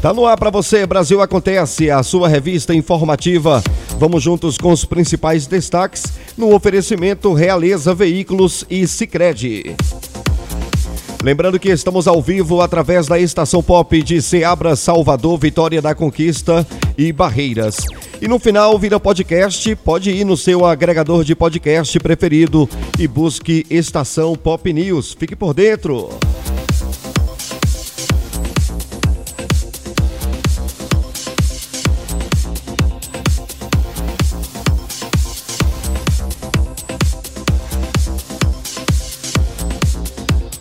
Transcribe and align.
Tá 0.00 0.14
no 0.14 0.24
ar 0.24 0.38
para 0.38 0.48
você, 0.48 0.86
Brasil 0.86 1.20
Acontece, 1.20 1.90
a 1.90 2.02
sua 2.02 2.26
revista 2.26 2.74
informativa. 2.74 3.62
Vamos 3.98 4.22
juntos 4.22 4.56
com 4.56 4.72
os 4.72 4.82
principais 4.82 5.46
destaques 5.46 6.04
no 6.38 6.54
oferecimento 6.54 7.34
Realeza 7.34 7.94
Veículos 7.94 8.64
e 8.70 8.86
Sicredi. 8.86 9.76
Lembrando 11.22 11.60
que 11.60 11.68
estamos 11.68 12.08
ao 12.08 12.22
vivo 12.22 12.62
através 12.62 13.06
da 13.06 13.18
estação 13.18 13.62
pop 13.62 14.02
de 14.02 14.22
Seabra, 14.22 14.74
Salvador, 14.74 15.38
Vitória 15.38 15.82
da 15.82 15.94
Conquista 15.94 16.66
e 16.96 17.12
Barreiras. 17.12 17.76
E 18.22 18.26
no 18.26 18.38
final 18.38 18.78
vira 18.78 18.98
podcast, 18.98 19.76
pode 19.76 20.10
ir 20.10 20.24
no 20.24 20.34
seu 20.34 20.64
agregador 20.64 21.24
de 21.24 21.34
podcast 21.34 22.00
preferido 22.00 22.66
e 22.98 23.06
busque 23.06 23.66
Estação 23.68 24.34
Pop 24.34 24.72
News. 24.72 25.14
Fique 25.18 25.36
por 25.36 25.52
dentro. 25.52 26.08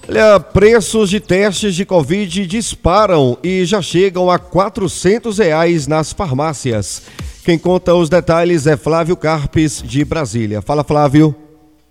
Olha, 0.09 0.39
preços 0.39 1.07
de 1.07 1.19
testes 1.19 1.75
de 1.75 1.85
Covid 1.85 2.47
disparam 2.47 3.37
e 3.43 3.63
já 3.63 3.79
chegam 3.79 4.27
a 4.27 4.39
400 4.39 5.37
reais 5.37 5.85
nas 5.85 6.11
farmácias. 6.11 7.03
Quem 7.45 7.59
conta 7.59 7.93
os 7.93 8.09
detalhes 8.09 8.65
é 8.65 8.75
Flávio 8.75 9.15
Carpes, 9.15 9.83
de 9.85 10.03
Brasília. 10.03 10.63
Fala, 10.63 10.83
Flávio. 10.83 11.35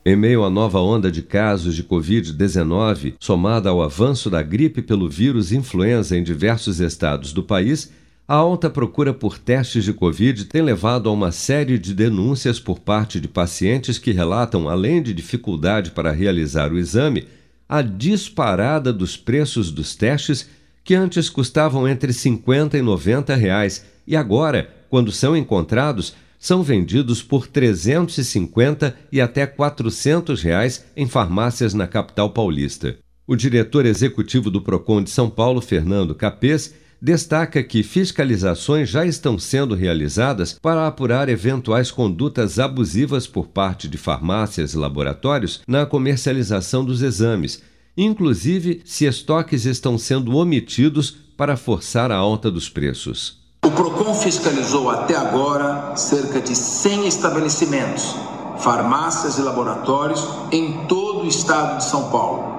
Em 0.04 0.16
meio 0.16 0.42
à 0.42 0.50
nova 0.50 0.80
onda 0.80 1.12
de 1.12 1.22
casos 1.22 1.76
de 1.76 1.84
Covid-19, 1.84 3.14
somada 3.20 3.70
ao 3.70 3.80
avanço 3.80 4.28
da 4.28 4.42
gripe 4.42 4.82
pelo 4.82 5.08
vírus 5.08 5.52
influenza 5.52 6.18
em 6.18 6.24
diversos 6.24 6.80
estados 6.80 7.32
do 7.32 7.44
país, 7.44 7.92
a 8.26 8.34
alta 8.34 8.68
procura 8.68 9.14
por 9.14 9.38
testes 9.38 9.84
de 9.84 9.92
Covid 9.92 10.46
tem 10.46 10.60
levado 10.60 11.08
a 11.08 11.12
uma 11.12 11.30
série 11.30 11.78
de 11.78 11.94
denúncias 11.94 12.58
por 12.58 12.80
parte 12.80 13.20
de 13.20 13.28
pacientes 13.28 13.96
que 13.96 14.10
relatam, 14.10 14.68
além 14.68 15.00
de 15.00 15.14
dificuldade 15.14 15.92
para 15.92 16.10
realizar 16.10 16.72
o 16.72 16.78
exame, 16.78 17.24
a 17.68 17.82
disparada 17.82 18.92
dos 18.92 19.16
preços 19.16 19.70
dos 19.70 19.94
testes 19.94 20.48
que 20.82 20.94
antes 20.94 21.28
custavam 21.28 21.86
entre 21.86 22.12
50 22.12 22.78
e 22.78 22.82
90 22.82 23.34
reais 23.34 23.84
e 24.06 24.16
agora, 24.16 24.74
quando 24.88 25.12
são 25.12 25.36
encontrados, 25.36 26.14
são 26.38 26.62
vendidos 26.62 27.22
por 27.22 27.46
350 27.46 28.96
e 29.12 29.20
até 29.20 29.46
400 29.46 30.40
reais 30.40 30.86
em 30.96 31.06
farmácias 31.06 31.74
na 31.74 31.86
capital 31.86 32.30
paulista. 32.30 32.96
O 33.26 33.36
diretor 33.36 33.84
executivo 33.84 34.50
do 34.50 34.62
Procon 34.62 35.02
de 35.02 35.10
São 35.10 35.28
Paulo, 35.28 35.60
Fernando 35.60 36.14
Capês, 36.14 36.74
destaca 37.00 37.62
que 37.62 37.82
fiscalizações 37.82 38.88
já 38.88 39.06
estão 39.06 39.38
sendo 39.38 39.74
realizadas 39.74 40.58
para 40.60 40.86
apurar 40.86 41.28
eventuais 41.28 41.90
condutas 41.90 42.58
abusivas 42.58 43.26
por 43.26 43.46
parte 43.46 43.88
de 43.88 43.96
farmácias 43.96 44.74
e 44.74 44.76
laboratórios 44.76 45.60
na 45.66 45.86
comercialização 45.86 46.84
dos 46.84 47.02
exames, 47.02 47.62
inclusive 47.96 48.82
se 48.84 49.04
estoques 49.04 49.64
estão 49.64 49.96
sendo 49.96 50.36
omitidos 50.36 51.16
para 51.36 51.56
forçar 51.56 52.10
a 52.10 52.16
alta 52.16 52.50
dos 52.50 52.68
preços. 52.68 53.38
O 53.64 53.70
Procon 53.70 54.14
fiscalizou 54.14 54.90
até 54.90 55.16
agora 55.16 55.96
cerca 55.96 56.40
de 56.40 56.54
100 56.54 57.06
estabelecimentos, 57.06 58.14
farmácias 58.58 59.38
e 59.38 59.42
laboratórios 59.42 60.26
em 60.50 60.86
todo 60.86 61.24
o 61.24 61.28
estado 61.28 61.78
de 61.78 61.84
São 61.84 62.10
Paulo 62.10 62.57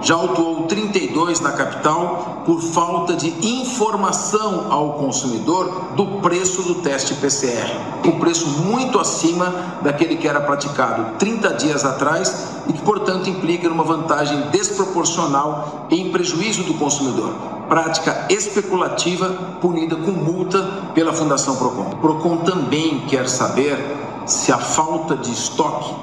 já 0.00 0.14
autuou 0.14 0.66
32 0.66 1.40
na 1.40 1.52
capital 1.52 2.42
por 2.46 2.60
falta 2.60 3.14
de 3.14 3.28
informação 3.46 4.66
ao 4.70 4.94
consumidor 4.94 5.92
do 5.96 6.20
preço 6.20 6.62
do 6.62 6.76
teste 6.76 7.14
PCR. 7.14 7.70
Um 8.04 8.18
preço 8.18 8.48
muito 8.62 8.98
acima 8.98 9.52
daquele 9.82 10.16
que 10.16 10.28
era 10.28 10.40
praticado 10.40 11.16
30 11.18 11.54
dias 11.54 11.84
atrás 11.84 12.46
e 12.68 12.72
que, 12.72 12.82
portanto, 12.82 13.28
implica 13.28 13.68
numa 13.68 13.84
vantagem 13.84 14.40
desproporcional 14.50 15.86
em 15.90 16.10
prejuízo 16.10 16.62
do 16.62 16.74
consumidor. 16.74 17.34
Prática 17.68 18.26
especulativa 18.30 19.28
punida 19.60 19.96
com 19.96 20.12
multa 20.12 20.62
pela 20.94 21.12
Fundação 21.12 21.56
Procon. 21.56 21.90
Procon 22.00 22.38
também 22.38 23.00
quer 23.00 23.28
saber 23.28 23.78
se 24.24 24.52
a 24.52 24.58
falta 24.58 25.16
de 25.16 25.30
estoque 25.32 25.94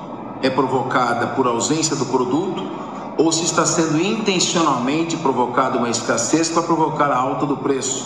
é 0.41 0.49
provocada 0.49 1.27
por 1.27 1.47
ausência 1.47 1.95
do 1.95 2.05
produto 2.05 2.63
ou 3.17 3.31
se 3.31 3.43
está 3.43 3.65
sendo 3.65 4.01
intencionalmente 4.01 5.17
provocada 5.17 5.77
uma 5.77 5.89
escassez 5.89 6.49
para 6.49 6.63
provocar 6.63 7.11
a 7.11 7.17
alta 7.17 7.45
do 7.45 7.57
preço. 7.57 8.05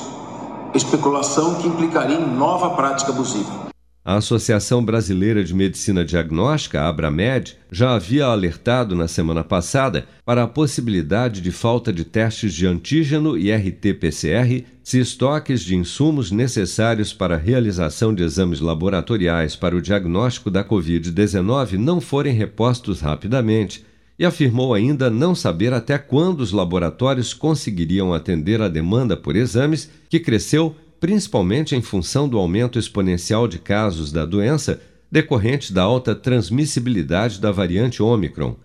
Especulação 0.74 1.56
que 1.56 1.68
implicaria 1.68 2.18
em 2.18 2.28
nova 2.28 2.72
prática 2.72 3.12
abusiva. 3.12 3.70
A 4.10 4.16
Associação 4.16 4.84
Brasileira 4.84 5.44
de 5.44 5.54
Medicina 5.54 6.06
Diagnóstica, 6.06 6.82
Abramed, 6.82 7.58
já 7.72 7.94
havia 7.94 8.26
alertado 8.26 8.96
na 8.96 9.08
semana 9.08 9.44
passada 9.44 10.08
para 10.26 10.44
a 10.44 10.48
possibilidade 10.48 11.42
de 11.42 11.52
falta 11.52 11.92
de 11.92 12.04
testes 12.04 12.54
de 12.54 12.66
antígeno 12.66 13.38
e 13.38 13.52
RT-PCR 13.52 14.66
se 14.84 15.00
estoques 15.00 15.62
de 15.62 15.76
insumos 15.76 16.32
necessários 16.32 17.14
para 17.14 17.36
a 17.36 17.38
realização 17.38 18.12
de 18.12 18.24
exames 18.24 18.60
laboratoriais 18.60 19.56
para 19.56 19.76
o 19.76 19.82
diagnóstico 19.82 20.50
da 20.50 20.64
Covid-19 20.64 21.74
não 21.74 22.02
forem 22.02 22.34
repostos 22.34 23.02
rapidamente 23.02 23.86
e 24.20 24.26
afirmou 24.26 24.74
ainda 24.74 25.10
não 25.10 25.34
saber 25.34 25.72
até 25.72 25.98
quando 25.98 26.42
os 26.42 26.52
laboratórios 26.52 27.34
conseguiriam 27.34 28.14
atender 28.14 28.62
a 28.62 28.68
demanda 28.68 29.16
por 29.16 29.34
exames, 29.34 29.90
que 30.10 30.20
cresceu 30.20 30.76
principalmente 31.00 31.74
em 31.74 31.82
função 31.82 32.28
do 32.28 32.38
aumento 32.38 32.78
exponencial 32.78 33.48
de 33.48 33.58
casos 33.58 34.12
da 34.12 34.26
doença 34.26 34.82
decorrente 35.10 35.72
da 35.72 35.84
alta 35.84 36.14
transmissibilidade 36.14 37.40
da 37.40 37.50
variante 37.50 38.04
Ômicron. 38.04 38.58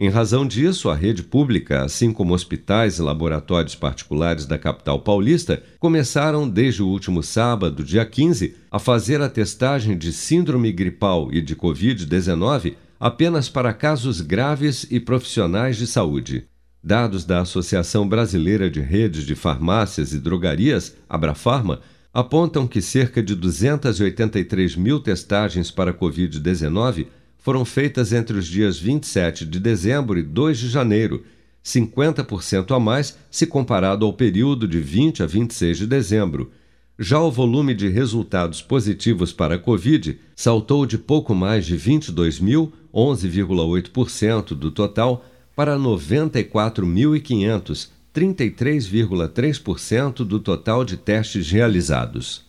Em 0.00 0.08
razão 0.08 0.44
disso, 0.44 0.88
a 0.88 0.94
rede 0.94 1.22
pública, 1.22 1.84
assim 1.84 2.10
como 2.10 2.34
hospitais 2.34 2.98
e 2.98 3.02
laboratórios 3.02 3.76
particulares 3.76 4.44
da 4.44 4.58
capital 4.58 4.98
paulista, 5.00 5.62
começaram 5.78 6.48
desde 6.48 6.82
o 6.82 6.88
último 6.88 7.22
sábado, 7.22 7.84
dia 7.84 8.04
15, 8.04 8.56
a 8.70 8.78
fazer 8.80 9.20
a 9.20 9.28
testagem 9.28 9.96
de 9.96 10.12
síndrome 10.12 10.72
gripal 10.72 11.32
e 11.32 11.40
de 11.40 11.54
Covid-19 11.54 12.74
apenas 13.04 13.50
para 13.50 13.74
casos 13.74 14.22
graves 14.22 14.86
e 14.90 14.98
profissionais 14.98 15.76
de 15.76 15.86
saúde. 15.86 16.48
Dados 16.82 17.26
da 17.26 17.42
Associação 17.42 18.08
Brasileira 18.08 18.70
de 18.70 18.80
Redes 18.80 19.24
de 19.24 19.34
Farmácias 19.34 20.14
e 20.14 20.18
Drogarias, 20.18 20.96
Abrafarma, 21.06 21.82
apontam 22.14 22.66
que 22.66 22.80
cerca 22.80 23.22
de 23.22 23.34
283 23.34 24.76
mil 24.76 25.00
testagens 25.00 25.70
para 25.70 25.92
Covid-19 25.92 27.08
foram 27.36 27.62
feitas 27.66 28.10
entre 28.10 28.38
os 28.38 28.46
dias 28.46 28.78
27 28.78 29.44
de 29.44 29.60
dezembro 29.60 30.18
e 30.18 30.22
2 30.22 30.58
de 30.60 30.70
janeiro, 30.70 31.24
50% 31.62 32.74
a 32.74 32.80
mais 32.80 33.18
se 33.30 33.46
comparado 33.46 34.06
ao 34.06 34.14
período 34.14 34.66
de 34.66 34.80
20 34.80 35.22
a 35.22 35.26
26 35.26 35.76
de 35.76 35.86
dezembro 35.86 36.50
já 36.98 37.20
o 37.20 37.28
volume 37.28 37.74
de 37.74 37.88
resultados 37.88 38.62
positivos 38.62 39.32
para 39.32 39.56
a 39.56 39.58
Covid 39.58 40.16
saltou 40.36 40.86
de 40.86 40.96
pouco 40.96 41.34
mais 41.34 41.66
de 41.66 41.76
22 41.76 42.38
mil, 42.38 42.72
11,8% 42.94 44.54
do 44.54 44.70
total, 44.70 45.24
para 45.56 45.76
94.500, 45.76 47.88
33,3% 48.14 50.24
do 50.24 50.38
total 50.38 50.84
de 50.84 50.96
testes 50.96 51.50
realizados. 51.50 52.44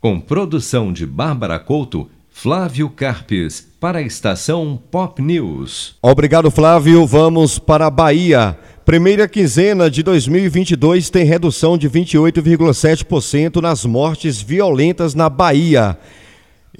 Com 0.00 0.20
produção 0.20 0.92
de 0.92 1.04
Bárbara 1.04 1.58
Couto, 1.58 2.08
Flávio 2.30 2.88
Carpes, 2.88 3.66
para 3.78 3.98
a 3.98 4.02
estação 4.02 4.80
Pop 4.90 5.20
News. 5.20 5.96
Obrigado, 6.00 6.50
Flávio. 6.50 7.06
Vamos 7.06 7.58
para 7.58 7.86
a 7.86 7.90
Bahia. 7.90 8.56
Primeira 8.84 9.28
quinzena 9.28 9.90
de 9.90 10.02
2022 10.02 11.10
tem 11.10 11.24
redução 11.24 11.76
de 11.76 11.90
28,7% 11.90 13.60
nas 13.60 13.84
mortes 13.84 14.40
violentas 14.40 15.14
na 15.14 15.28
Bahia. 15.28 15.98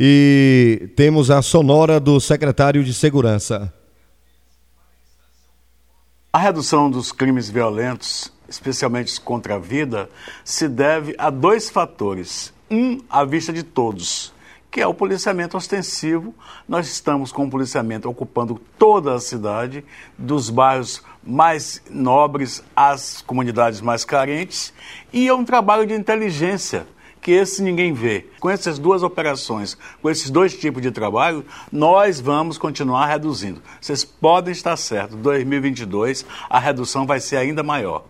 E 0.02 0.88
temos 0.96 1.30
a 1.30 1.42
sonora 1.42 2.00
do 2.00 2.18
secretário 2.18 2.82
de 2.82 2.94
Segurança. 2.94 3.70
A 6.32 6.38
redução 6.38 6.90
dos 6.90 7.12
crimes 7.12 7.50
violentos, 7.50 8.32
especialmente 8.48 9.20
contra 9.20 9.56
a 9.56 9.58
vida, 9.58 10.08
se 10.42 10.70
deve 10.70 11.14
a 11.18 11.28
dois 11.28 11.68
fatores. 11.68 12.50
Um, 12.70 13.02
à 13.10 13.26
vista 13.26 13.52
de 13.52 13.62
todos, 13.62 14.32
que 14.70 14.80
é 14.80 14.86
o 14.86 14.94
policiamento 14.94 15.58
ostensivo. 15.58 16.34
Nós 16.66 16.86
estamos 16.86 17.30
com 17.30 17.44
o 17.44 17.50
policiamento 17.50 18.08
ocupando 18.08 18.58
toda 18.78 19.14
a 19.14 19.20
cidade, 19.20 19.84
dos 20.16 20.48
bairros 20.48 21.02
mais 21.22 21.82
nobres 21.90 22.64
às 22.74 23.20
comunidades 23.20 23.82
mais 23.82 24.02
carentes, 24.02 24.72
e 25.12 25.28
é 25.28 25.34
um 25.34 25.44
trabalho 25.44 25.86
de 25.86 25.92
inteligência 25.92 26.86
que 27.20 27.30
esse 27.32 27.62
ninguém 27.62 27.92
vê. 27.92 28.26
Com 28.38 28.48
essas 28.50 28.78
duas 28.78 29.02
operações, 29.02 29.76
com 30.00 30.10
esses 30.10 30.30
dois 30.30 30.56
tipos 30.56 30.82
de 30.82 30.90
trabalho, 30.90 31.44
nós 31.70 32.20
vamos 32.20 32.58
continuar 32.58 33.06
reduzindo. 33.06 33.62
Vocês 33.80 34.04
podem 34.04 34.52
estar 34.52 34.76
certos, 34.76 35.16
2022 35.16 36.24
a 36.48 36.58
redução 36.58 37.06
vai 37.06 37.20
ser 37.20 37.36
ainda 37.36 37.62
maior. 37.62 38.04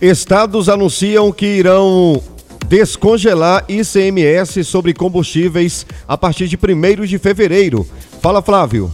Estados 0.00 0.68
anunciam 0.68 1.32
que 1.32 1.44
irão 1.44 2.22
descongelar 2.68 3.64
ICMS 3.68 4.62
sobre 4.62 4.94
combustíveis 4.94 5.84
a 6.06 6.16
partir 6.16 6.46
de 6.46 6.56
1 6.56 7.04
de 7.04 7.18
fevereiro. 7.18 7.84
Fala, 8.22 8.40
Flávio. 8.40 8.92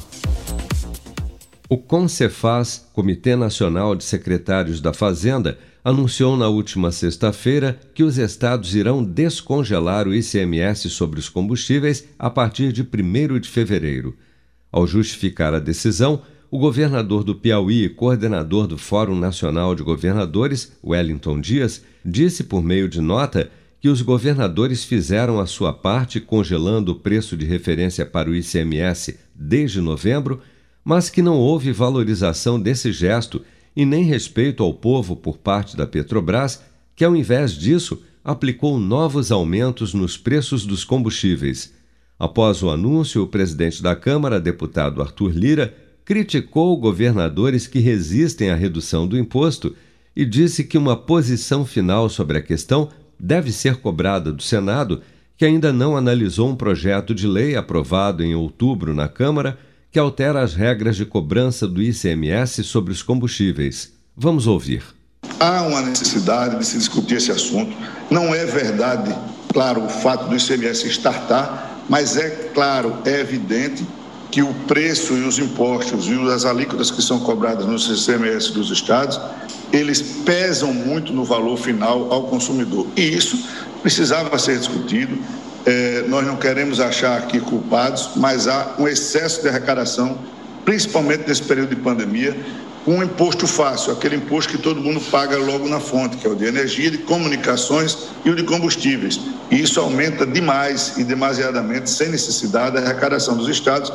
O 1.68 1.76
CONCEFAS, 1.76 2.88
Comitê 2.94 3.36
Nacional 3.36 3.94
de 3.94 4.02
Secretários 4.02 4.80
da 4.80 4.94
Fazenda, 4.94 5.58
anunciou 5.84 6.38
na 6.38 6.48
última 6.48 6.90
sexta-feira 6.90 7.78
que 7.94 8.02
os 8.02 8.16
estados 8.16 8.74
irão 8.74 9.04
descongelar 9.04 10.08
o 10.08 10.14
ICMS 10.14 10.88
sobre 10.88 11.20
os 11.20 11.28
combustíveis 11.28 12.04
a 12.18 12.30
partir 12.30 12.72
de 12.72 12.80
1 12.80 13.40
de 13.40 13.50
fevereiro. 13.50 14.16
Ao 14.72 14.86
justificar 14.86 15.52
a 15.52 15.58
decisão, 15.58 16.22
o 16.54 16.58
governador 16.58 17.24
do 17.24 17.34
Piauí 17.34 17.82
e 17.82 17.88
coordenador 17.88 18.68
do 18.68 18.78
Fórum 18.78 19.18
Nacional 19.18 19.74
de 19.74 19.82
Governadores, 19.82 20.70
Wellington 20.84 21.40
Dias, 21.40 21.82
disse 22.04 22.44
por 22.44 22.62
meio 22.62 22.88
de 22.88 23.00
nota 23.00 23.50
que 23.80 23.88
os 23.88 24.00
governadores 24.00 24.84
fizeram 24.84 25.40
a 25.40 25.46
sua 25.46 25.72
parte 25.72 26.20
congelando 26.20 26.92
o 26.92 26.94
preço 26.94 27.36
de 27.36 27.44
referência 27.44 28.06
para 28.06 28.30
o 28.30 28.36
ICMS 28.36 29.18
desde 29.34 29.80
novembro, 29.80 30.40
mas 30.84 31.10
que 31.10 31.22
não 31.22 31.38
houve 31.38 31.72
valorização 31.72 32.60
desse 32.60 32.92
gesto 32.92 33.42
e 33.74 33.84
nem 33.84 34.04
respeito 34.04 34.62
ao 34.62 34.72
povo 34.72 35.16
por 35.16 35.36
parte 35.38 35.76
da 35.76 35.88
Petrobras, 35.88 36.62
que 36.94 37.04
ao 37.04 37.16
invés 37.16 37.50
disso 37.54 38.00
aplicou 38.22 38.78
novos 38.78 39.32
aumentos 39.32 39.92
nos 39.92 40.16
preços 40.16 40.64
dos 40.64 40.84
combustíveis. 40.84 41.74
Após 42.16 42.62
o 42.62 42.70
anúncio, 42.70 43.24
o 43.24 43.26
presidente 43.26 43.82
da 43.82 43.96
Câmara, 43.96 44.38
deputado 44.38 45.02
Arthur 45.02 45.32
Lira, 45.32 45.83
criticou 46.04 46.76
governadores 46.76 47.66
que 47.66 47.78
resistem 47.78 48.50
à 48.50 48.54
redução 48.54 49.06
do 49.06 49.18
imposto 49.18 49.74
e 50.14 50.24
disse 50.24 50.64
que 50.64 50.78
uma 50.78 50.96
posição 50.96 51.64
final 51.64 52.08
sobre 52.08 52.38
a 52.38 52.42
questão 52.42 52.88
deve 53.18 53.50
ser 53.50 53.76
cobrada 53.76 54.32
do 54.32 54.42
Senado, 54.42 55.00
que 55.36 55.44
ainda 55.44 55.72
não 55.72 55.96
analisou 55.96 56.48
um 56.50 56.56
projeto 56.56 57.14
de 57.14 57.26
lei 57.26 57.56
aprovado 57.56 58.22
em 58.22 58.34
outubro 58.34 58.94
na 58.94 59.08
Câmara 59.08 59.58
que 59.90 59.98
altera 59.98 60.42
as 60.42 60.54
regras 60.54 60.96
de 60.96 61.06
cobrança 61.06 61.68
do 61.68 61.80
ICMS 61.80 62.64
sobre 62.64 62.92
os 62.92 63.02
combustíveis. 63.02 63.92
Vamos 64.16 64.46
ouvir. 64.46 64.82
Há 65.38 65.62
uma 65.62 65.82
necessidade 65.82 66.58
de 66.58 66.66
se 66.66 66.78
discutir 66.78 67.16
esse 67.16 67.30
assunto. 67.30 67.76
Não 68.10 68.34
é 68.34 68.44
verdade, 68.44 69.14
claro, 69.52 69.84
o 69.84 69.88
fato 69.88 70.28
do 70.28 70.36
ICMS 70.36 70.88
estartar, 70.88 71.84
mas 71.88 72.16
é 72.16 72.28
claro, 72.52 72.96
é 73.04 73.20
evidente 73.20 73.84
que 74.34 74.42
o 74.42 74.52
preço 74.66 75.14
e 75.14 75.22
os 75.22 75.38
impostos 75.38 76.08
e 76.08 76.32
as 76.32 76.44
alíquotas 76.44 76.90
que 76.90 77.00
são 77.00 77.20
cobradas 77.20 77.66
no 77.66 77.78
CCMS 77.78 78.52
dos 78.52 78.68
estados, 78.68 79.20
eles 79.72 80.02
pesam 80.02 80.74
muito 80.74 81.12
no 81.12 81.22
valor 81.22 81.56
final 81.56 82.12
ao 82.12 82.24
consumidor. 82.24 82.84
E 82.96 83.02
isso 83.02 83.48
precisava 83.80 84.36
ser 84.36 84.58
discutido. 84.58 85.16
É, 85.64 86.02
nós 86.08 86.26
não 86.26 86.34
queremos 86.34 86.80
achar 86.80 87.16
aqui 87.16 87.38
culpados, 87.38 88.10
mas 88.16 88.48
há 88.48 88.74
um 88.76 88.88
excesso 88.88 89.40
de 89.40 89.48
arrecadação, 89.48 90.18
principalmente 90.64 91.28
nesse 91.28 91.44
período 91.44 91.68
de 91.68 91.76
pandemia, 91.76 92.36
com 92.84 92.96
um 92.96 93.04
imposto 93.04 93.46
fácil, 93.46 93.92
aquele 93.92 94.16
imposto 94.16 94.50
que 94.50 94.58
todo 94.58 94.80
mundo 94.80 95.00
paga 95.12 95.38
logo 95.38 95.68
na 95.68 95.78
fonte, 95.78 96.16
que 96.16 96.26
é 96.26 96.30
o 96.30 96.34
de 96.34 96.44
energia, 96.44 96.90
de 96.90 96.98
comunicações 96.98 98.08
e 98.24 98.30
o 98.30 98.34
de 98.34 98.42
combustíveis. 98.42 99.20
E 99.48 99.62
isso 99.62 99.78
aumenta 99.80 100.26
demais 100.26 100.94
e 100.98 101.04
demasiadamente, 101.04 101.88
sem 101.88 102.08
necessidade, 102.08 102.76
a 102.76 102.80
arrecadação 102.80 103.36
dos 103.36 103.48
estados 103.48 103.92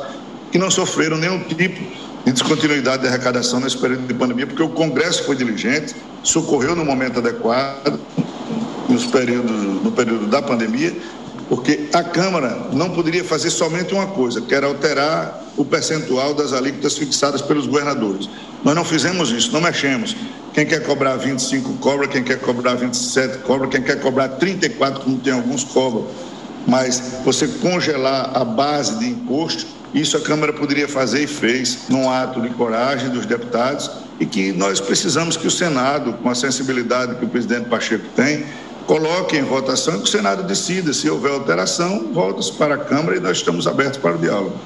que 0.51 0.57
não 0.57 0.71
sofreram 0.71 1.17
nenhum 1.17 1.39
tipo 1.43 1.79
de 2.25 2.31
descontinuidade 2.31 3.03
de 3.03 3.07
arrecadação 3.07 3.59
nesse 3.59 3.77
período 3.77 4.07
de 4.07 4.13
pandemia, 4.13 4.47
porque 4.47 4.63
o 4.63 4.69
Congresso 4.69 5.23
foi 5.23 5.35
diligente, 5.35 5.95
socorreu 6.23 6.75
no 6.75 6.83
momento 6.83 7.19
adequado, 7.19 7.99
nos 8.87 9.05
períodos, 9.05 9.83
no 9.83 9.91
período 9.91 10.27
da 10.27 10.41
pandemia, 10.41 10.95
porque 11.47 11.89
a 11.93 12.03
Câmara 12.03 12.67
não 12.73 12.91
poderia 12.91 13.23
fazer 13.23 13.49
somente 13.49 13.93
uma 13.93 14.07
coisa, 14.07 14.41
que 14.41 14.53
era 14.53 14.67
alterar 14.67 15.43
o 15.57 15.65
percentual 15.65 16.33
das 16.33 16.53
alíquotas 16.53 16.97
fixadas 16.97 17.41
pelos 17.41 17.65
governadores. 17.65 18.29
Nós 18.63 18.75
não 18.75 18.85
fizemos 18.85 19.31
isso, 19.31 19.51
não 19.51 19.61
mexemos. 19.61 20.15
Quem 20.53 20.65
quer 20.65 20.83
cobrar 20.83 21.15
25 21.15 21.73
cobra, 21.77 22.07
quem 22.07 22.23
quer 22.23 22.39
cobrar 22.39 22.75
27 22.75 23.39
cobra, 23.39 23.67
quem 23.67 23.81
quer 23.81 23.99
cobrar 23.99 24.29
34, 24.29 25.01
como 25.01 25.17
tem 25.17 25.33
alguns 25.33 25.63
cobram. 25.63 26.07
Mas 26.67 27.01
você 27.23 27.47
congelar 27.47 28.31
a 28.35 28.43
base 28.43 28.99
de 28.99 29.09
imposto 29.09 29.78
isso 29.93 30.17
a 30.17 30.21
Câmara 30.21 30.53
poderia 30.53 30.87
fazer 30.87 31.23
e 31.23 31.27
fez 31.27 31.89
num 31.89 32.09
ato 32.09 32.41
de 32.41 32.49
coragem 32.49 33.09
dos 33.09 33.25
deputados 33.25 33.89
e 34.19 34.25
que 34.25 34.51
nós 34.51 34.79
precisamos 34.79 35.35
que 35.35 35.47
o 35.47 35.51
Senado, 35.51 36.13
com 36.13 36.29
a 36.29 36.35
sensibilidade 36.35 37.15
que 37.15 37.25
o 37.25 37.29
presidente 37.29 37.69
Pacheco 37.69 38.05
tem, 38.15 38.45
coloque 38.85 39.37
em 39.37 39.43
votação 39.43 39.95
e 39.95 39.97
que 39.97 40.03
o 40.03 40.07
Senado 40.07 40.43
decida. 40.43 40.93
Se 40.93 41.09
houver 41.09 41.31
alteração, 41.31 42.11
volta-se 42.13 42.53
para 42.53 42.75
a 42.75 42.77
Câmara 42.77 43.17
e 43.17 43.19
nós 43.19 43.37
estamos 43.37 43.65
abertos 43.65 43.97
para 43.97 44.15
o 44.15 44.19
diálogo. 44.19 44.57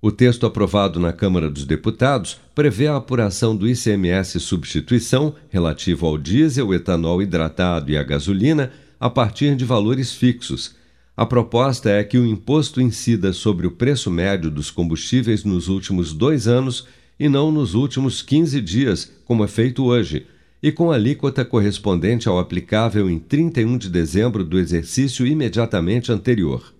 O 0.00 0.10
texto 0.10 0.44
aprovado 0.44 0.98
na 0.98 1.12
Câmara 1.12 1.48
dos 1.48 1.64
Deputados 1.64 2.36
prevê 2.56 2.88
a 2.88 2.96
apuração 2.96 3.54
do 3.54 3.68
ICMS 3.68 4.40
substituição 4.40 5.34
relativo 5.48 6.06
ao 6.06 6.18
diesel, 6.18 6.74
etanol 6.74 7.22
hidratado 7.22 7.90
e 7.90 7.96
à 7.96 8.02
gasolina 8.02 8.72
a 8.98 9.08
partir 9.08 9.54
de 9.54 9.64
valores 9.64 10.12
fixos 10.12 10.74
a 11.14 11.26
proposta 11.26 11.90
é 11.90 12.02
que 12.02 12.16
o 12.16 12.26
imposto 12.26 12.80
incida 12.80 13.32
sobre 13.32 13.66
o 13.66 13.70
preço 13.70 14.10
médio 14.10 14.50
dos 14.50 14.70
combustíveis 14.70 15.44
nos 15.44 15.68
últimos 15.68 16.14
dois 16.14 16.48
anos 16.48 16.86
e 17.20 17.28
não 17.28 17.52
nos 17.52 17.74
últimos 17.74 18.22
15 18.22 18.60
dias, 18.62 19.12
como 19.26 19.44
é 19.44 19.48
feito 19.48 19.84
hoje, 19.84 20.26
e 20.62 20.72
com 20.72 20.90
alíquota 20.90 21.44
correspondente 21.44 22.28
ao 22.28 22.38
aplicável 22.38 23.10
em 23.10 23.18
31 23.18 23.76
de 23.76 23.90
dezembro 23.90 24.42
do 24.42 24.58
exercício 24.58 25.26
imediatamente 25.26 26.10
anterior. 26.10 26.72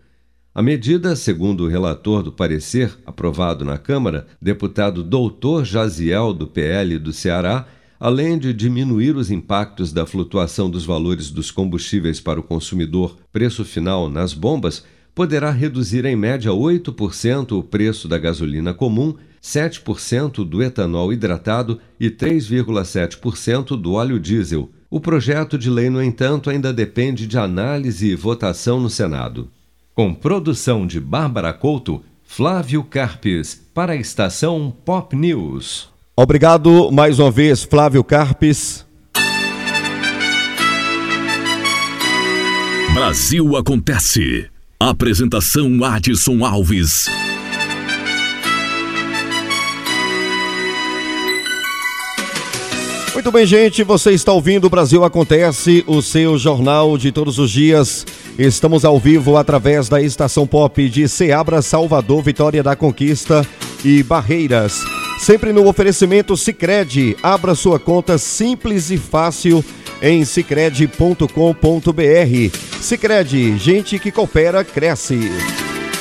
A 0.54 0.62
medida, 0.62 1.14
segundo 1.14 1.64
o 1.64 1.68
relator 1.68 2.22
do 2.22 2.32
parecer 2.32 2.96
aprovado 3.04 3.64
na 3.64 3.76
Câmara, 3.76 4.26
deputado 4.40 5.02
Doutor 5.02 5.64
Jaziel, 5.64 6.32
do 6.32 6.46
PL 6.46 6.98
do 6.98 7.12
Ceará, 7.12 7.66
além 8.02 8.36
de 8.36 8.52
diminuir 8.52 9.14
os 9.14 9.30
impactos 9.30 9.92
da 9.92 10.04
flutuação 10.04 10.68
dos 10.68 10.84
valores 10.84 11.30
dos 11.30 11.52
combustíveis 11.52 12.20
para 12.20 12.40
o 12.40 12.42
consumidor, 12.42 13.16
preço 13.32 13.64
final 13.64 14.10
nas 14.10 14.34
bombas, 14.34 14.82
poderá 15.14 15.52
reduzir 15.52 16.04
em 16.04 16.16
média 16.16 16.50
8% 16.50 17.56
o 17.56 17.62
preço 17.62 18.08
da 18.08 18.18
gasolina 18.18 18.74
comum, 18.74 19.14
7% 19.40 20.44
do 20.44 20.60
etanol 20.60 21.12
hidratado 21.12 21.78
e 22.00 22.10
3,7% 22.10 23.80
do 23.80 23.92
óleo 23.92 24.18
diesel. 24.18 24.68
O 24.90 24.98
projeto 24.98 25.56
de 25.56 25.70
lei, 25.70 25.88
no 25.88 26.02
entanto, 26.02 26.50
ainda 26.50 26.72
depende 26.72 27.24
de 27.24 27.38
análise 27.38 28.08
e 28.08 28.16
votação 28.16 28.80
no 28.80 28.90
Senado. 28.90 29.48
Com 29.94 30.12
produção 30.12 30.88
de 30.88 30.98
Bárbara 30.98 31.52
Couto, 31.52 32.02
Flávio 32.24 32.82
Carpes, 32.82 33.64
para 33.72 33.92
a 33.92 33.96
estação 33.96 34.74
Pop 34.84 35.14
News. 35.14 35.91
Obrigado 36.16 36.90
mais 36.92 37.18
uma 37.18 37.30
vez, 37.30 37.62
Flávio 37.62 38.02
Carpes. 38.04 38.86
Brasil 42.94 43.56
Acontece. 43.56 44.46
Apresentação 44.78 45.82
Adson 45.84 46.44
Alves. 46.44 47.06
Muito 53.14 53.30
bem, 53.30 53.46
gente, 53.46 53.84
você 53.84 54.12
está 54.12 54.32
ouvindo 54.32 54.66
o 54.66 54.70
Brasil 54.70 55.04
Acontece, 55.04 55.84
o 55.86 56.02
seu 56.02 56.36
jornal 56.36 56.98
de 56.98 57.12
todos 57.12 57.38
os 57.38 57.50
dias 57.50 58.04
Estamos 58.38 58.84
ao 58.84 58.98
vivo 58.98 59.36
através 59.36 59.88
da 59.88 60.00
estação 60.00 60.46
pop 60.46 60.88
de 60.88 61.06
Ceabra, 61.06 61.60
Salvador, 61.60 62.22
Vitória 62.22 62.62
da 62.62 62.74
Conquista 62.74 63.46
e 63.84 64.02
Barreiras. 64.02 65.01
Sempre 65.22 65.52
no 65.52 65.68
oferecimento 65.68 66.36
Sicredi. 66.36 67.16
Abra 67.22 67.54
sua 67.54 67.78
conta 67.78 68.18
simples 68.18 68.90
e 68.90 68.98
fácil 68.98 69.64
em 70.02 70.24
sicredi.com.br. 70.24 71.28
Sicredi, 72.80 73.56
gente 73.56 74.00
que 74.00 74.10
coopera 74.10 74.64
cresce. 74.64 75.30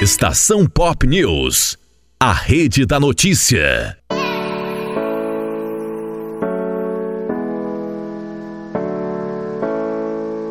Estação 0.00 0.66
Pop 0.66 1.06
News. 1.06 1.76
A 2.18 2.32
rede 2.32 2.86
da 2.86 2.98
notícia. 2.98 3.98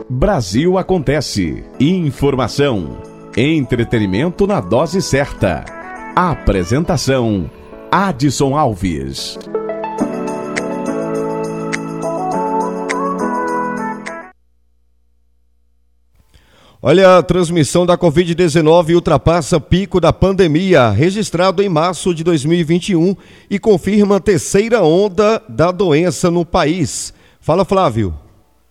Brasil 0.08 0.77
acontece. 0.77 1.63
Informação. 1.79 3.01
Entretenimento 3.36 4.46
na 4.46 4.62
dose 4.62 5.01
certa. 5.01 5.73
Apresentação: 6.15 7.50
Adson 7.91 8.55
Alves. 8.55 9.36
Olha, 16.79 17.17
a 17.17 17.24
transmissão 17.24 17.84
da 17.84 17.98
Covid-19 17.98 18.93
ultrapassa 18.93 19.60
pico 19.60 20.00
da 20.00 20.13
pandemia, 20.13 20.91
registrado 20.91 21.63
em 21.63 21.70
março 21.70 22.13
de 22.13 22.24
2021, 22.24 23.15
e 23.50 23.58
confirma 23.58 24.17
a 24.17 24.20
terceira 24.20 24.84
onda 24.84 25.41
da 25.50 25.72
doença 25.72 26.29
no 26.29 26.46
país. 26.46 27.12
Fala, 27.41 27.65
Flávio. 27.65 28.13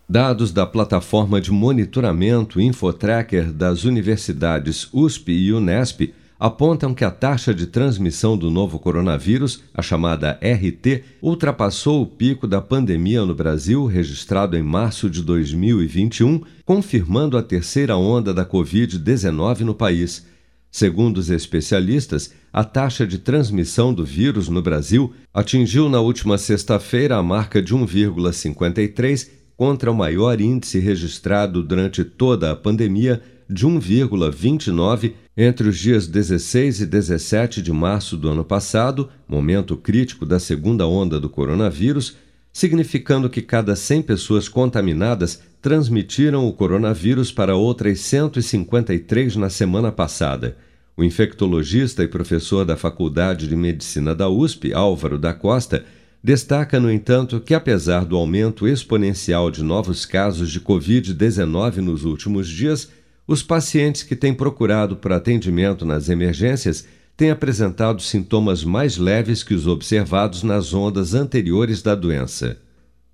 Dados 0.09 0.53
da 0.53 0.65
plataforma 0.65 1.41
de 1.41 1.51
monitoramento 1.51 2.61
Infotracker 2.61 3.53
das 3.53 3.83
universidades 3.83 4.89
USP 4.93 5.33
e 5.33 5.53
Unesp 5.53 6.22
apontam 6.43 6.93
que 6.93 7.05
a 7.05 7.11
taxa 7.13 7.55
de 7.55 7.69
transmissão 7.69 8.37
do 8.37 8.51
novo 8.51 8.77
coronavírus, 8.77 9.63
a 9.73 9.81
chamada 9.81 10.41
RT, 10.43 11.05
ultrapassou 11.23 12.03
o 12.03 12.07
pico 12.07 12.49
da 12.49 12.61
pandemia 12.61 13.25
no 13.25 13.33
Brasil, 13.33 13.87
registrado 13.87 14.57
em 14.57 14.63
março 14.63 15.09
de 15.09 15.23
2021, 15.23 16.43
confirmando 16.65 17.39
a 17.39 17.45
terceira 17.45 17.97
onda 17.97 18.35
da 18.35 18.45
Covid-19 18.45 19.61
no 19.61 19.73
país. 19.73 20.27
Segundo 20.69 21.19
os 21.19 21.31
especialistas, 21.31 22.35
a 22.53 22.65
taxa 22.65 23.07
de 23.07 23.19
transmissão 23.19 23.95
do 23.95 24.05
vírus 24.05 24.49
no 24.49 24.61
Brasil 24.61 25.15
atingiu 25.33 25.89
na 25.89 26.01
última 26.01 26.37
sexta-feira 26.39 27.19
a 27.19 27.23
marca 27.23 27.63
de 27.63 27.73
1,53 27.73 29.29
contra 29.57 29.93
o 29.93 29.95
maior 29.95 30.41
índice 30.41 30.81
registrado 30.81 31.63
durante 31.63 32.03
toda 32.03 32.51
a 32.51 32.57
pandemia 32.57 33.23
de 33.53 33.67
1,29 33.67 35.13
entre 35.37 35.69
os 35.69 35.79
dias 35.79 36.07
16 36.07 36.81
e 36.81 36.87
17 36.87 37.63
de 37.63 37.73
março 37.73 38.17
do 38.17 38.29
ano 38.29 38.45
passado, 38.45 39.09
momento 39.29 39.77
crítico 39.77 40.25
da 40.25 40.39
segunda 40.39 40.87
onda 40.87 41.21
do 41.21 41.29
coronavírus, 41.29 42.17
significando 42.53 43.31
que 43.31 43.43
cada 43.43 43.77
100 43.77 44.03
pessoas 44.03 44.49
contaminadas 44.49 45.43
transmitiram 45.61 46.47
o 46.47 46.53
coronavírus 46.53 47.31
para 47.31 47.55
outras 47.55 48.01
153 48.01 49.37
na 49.37 49.49
semana 49.49 49.93
passada. 49.93 50.57
O 50.97 51.05
infectologista 51.05 52.03
e 52.03 52.09
professor 52.09 52.65
da 52.65 52.77
Faculdade 52.77 53.49
de 53.49 53.57
Medicina 53.57 54.15
da 54.15 54.29
USP, 54.29 54.75
Álvaro 54.75 55.19
da 55.19 55.33
Costa, 55.33 55.85
destaca, 56.23 56.79
no 56.79 56.91
entanto, 56.91 57.41
que 57.41 57.55
apesar 57.55 58.05
do 58.05 58.17
aumento 58.17 58.69
exponencial 58.69 59.51
de 59.51 59.65
novos 59.65 60.05
casos 60.05 60.51
de 60.51 60.61
Covid-19 60.61 61.77
nos 61.77 62.05
últimos 62.05 62.49
dias, 62.49 62.91
os 63.33 63.43
pacientes 63.43 64.03
que 64.03 64.15
têm 64.15 64.35
procurado 64.35 64.95
por 64.95 65.11
atendimento 65.11 65.87
nas 65.87 66.11
emergências 66.11 66.87
têm 67.17 67.31
apresentado 67.31 68.03
sintomas 68.03 68.63
mais 68.63 68.99
leves 68.99 69.43
que 69.43 69.55
os 69.55 69.67
observados 69.67 70.43
nas 70.43 70.75
ondas 70.75 71.15
anteriores 71.15 71.81
da 71.81 71.95
doença. 71.95 72.59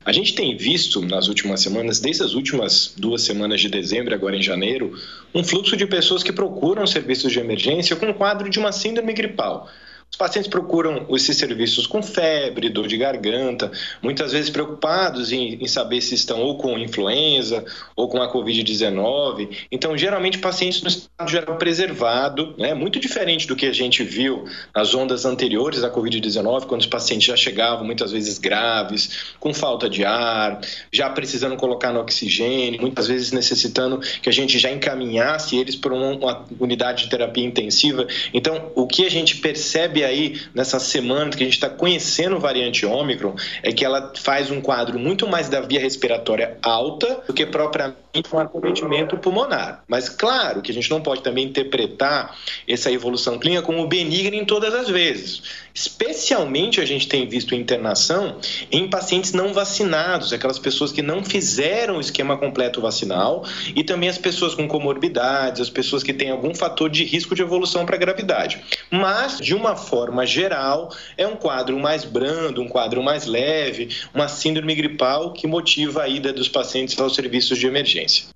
A 0.05 0.13
gente 0.13 0.35
tem 0.35 0.57
visto 0.57 1.01
nas 1.03 1.29
últimas 1.29 1.61
semanas, 1.61 2.01
desde 2.01 2.25
as 2.25 2.35
últimas 2.35 2.95
duas 2.97 3.23
semanas 3.23 3.61
de 3.61 3.69
dezembro, 3.69 4.13
agora 4.13 4.37
em 4.37 4.43
janeiro, 4.43 4.99
um 5.33 5.45
fluxo 5.45 5.77
de 5.77 5.87
pessoas 5.87 6.25
que 6.25 6.33
procuram 6.33 6.87
serviços 6.87 7.31
de 7.31 7.39
emergência 7.39 7.95
com 7.95 8.11
o 8.11 8.15
quadro 8.15 8.51
de 8.51 8.59
uma 8.59 8.73
síndrome 8.73 9.13
gripal. 9.13 9.69
Os 10.11 10.17
pacientes 10.17 10.49
procuram 10.49 11.07
esses 11.11 11.37
serviços 11.37 11.87
com 11.87 12.03
febre, 12.03 12.71
dor 12.71 12.89
de 12.89 12.97
garganta, 12.97 13.71
muitas 14.03 14.33
vezes 14.33 14.49
preocupados 14.49 15.33
em, 15.33 15.63
em 15.63 15.67
saber 15.67 16.01
se 16.01 16.15
estão 16.15 16.41
ou 16.41 16.57
com 16.57 16.79
influenza 16.79 17.65
ou 17.95 18.09
com 18.09 18.21
a 18.23 18.33
Covid-19. 18.33 19.67
Então, 19.71 19.97
geralmente, 19.99 20.39
pacientes 20.39 20.83
no 20.83 20.89
estado 20.89 21.31
geral 21.31 21.57
preservado, 21.57 22.55
né, 22.57 22.73
muito 22.73 22.99
diferente 22.99 23.47
do 23.47 23.55
que 23.55 23.67
a 23.67 23.73
gente 23.73 24.03
viu 24.03 24.47
nas 24.75 24.95
ondas 24.95 25.27
anteriores 25.27 25.83
da 25.83 25.91
Covid-19, 25.91 26.65
quando 26.65 26.81
os 26.81 26.87
pacientes 26.87 27.27
já 27.27 27.37
chegavam 27.37 27.85
muitas 27.85 28.11
vezes 28.11 28.39
graves, 28.39 29.35
com 29.39 29.53
falta 29.53 29.91
de 29.91 30.07
ar, 30.07 30.61
já 30.91 31.11
precisando 31.11 31.57
colocar 31.57 31.93
no 31.93 32.01
oxigênio, 32.01 32.81
muitas 32.81 33.07
vezes 33.07 33.31
necessitando 33.31 34.01
que 34.23 34.29
a 34.29 34.33
gente 34.33 34.59
já 34.59 34.71
encaminhasse 34.71 35.57
eles 35.57 35.77
para 35.77 35.93
uma 35.93 36.47
unidade 36.59 37.05
de 37.05 37.11
terapia 37.11 37.45
intensiva. 37.45 38.07
Então, 38.33 38.73
o 38.75 38.87
que 38.87 39.05
a 39.05 39.11
gente 39.11 39.37
percebe 39.37 39.98
percebe 39.99 40.05
aí 40.05 40.41
nessas 40.55 40.85
semanas 40.85 41.35
que 41.35 41.43
a 41.43 41.47
gente 41.47 41.55
está 41.55 41.69
conhecendo 41.69 42.37
a 42.37 42.39
variante 42.39 42.87
Ômicron 42.87 43.35
é 43.63 43.73
que 43.73 43.85
ela 43.85 44.13
faz 44.17 44.51
um 44.51 44.61
quadro 44.61 44.99
muito 44.99 45.27
mais 45.27 45.49
da 45.49 45.61
via 45.61 45.81
respiratória 45.81 46.57
alta 46.63 47.23
do 47.27 47.35
que 47.35 47.45
propriamente 47.45 47.99
um 48.33 48.39
acometimento 48.39 49.17
pulmonar. 49.19 49.83
Mas 49.89 50.09
claro 50.09 50.63
que 50.63 50.71
a 50.71 50.75
gente 50.75 50.91
não 50.91 51.01
pode 51.01 51.23
também 51.23 51.47
interpretar 51.47 52.37
essa 52.67 52.91
evolução 52.91 53.39
clínica 53.39 53.63
como 53.63 53.87
benigna 53.87 54.37
em 54.37 54.45
todas 54.45 54.75
as 54.75 54.89
vezes. 54.89 55.43
Especialmente 55.75 56.81
a 56.81 56.85
gente 56.85 57.07
tem 57.07 57.29
visto 57.29 57.55
internação 57.55 58.39
em 58.71 58.89
pacientes 58.89 59.33
não 59.33 59.53
vacinados, 59.53 60.33
aquelas 60.33 60.59
pessoas 60.59 60.91
que 60.91 61.03
não 61.03 61.23
fizeram 61.23 61.99
o 61.99 62.01
esquema 62.01 62.37
completo 62.37 62.81
vacinal 62.81 63.45
e 63.77 63.85
também 63.85 64.09
as 64.09 64.19
pessoas 64.19 64.55
com 64.55 64.67
comorbidades, 64.67 65.61
as 65.61 65.71
pessoas 65.71 66.03
que 66.03 66.13
têm 66.13 66.31
algum 66.31 66.55
fator 66.55 66.91
de 66.91 67.05
risco 67.05 67.35
de 67.35 67.43
evolução 67.43 67.87
para 67.87 67.95
a 67.95 67.99
gravidade. 67.99 68.61
Mas, 68.91 69.39
de 69.39 69.55
uma 69.55 69.77
forma 69.89 70.27
geral, 70.27 70.91
é 71.17 71.27
um 71.27 71.37
quadro 71.37 71.79
mais 71.79 72.05
brando, 72.05 72.61
um 72.61 72.69
quadro 72.69 73.03
mais 73.03 73.25
leve, 73.27 73.89
uma 74.15 74.29
síndrome 74.29 74.75
gripal 74.75 75.33
que 75.33 75.47
motiva 75.47 76.03
a 76.03 76.09
ida 76.09 76.31
dos 76.33 76.49
pacientes 76.49 77.01
aos 77.01 77.15
serviços 77.15 77.59
de 77.59 77.67
emergência. 77.67 78.27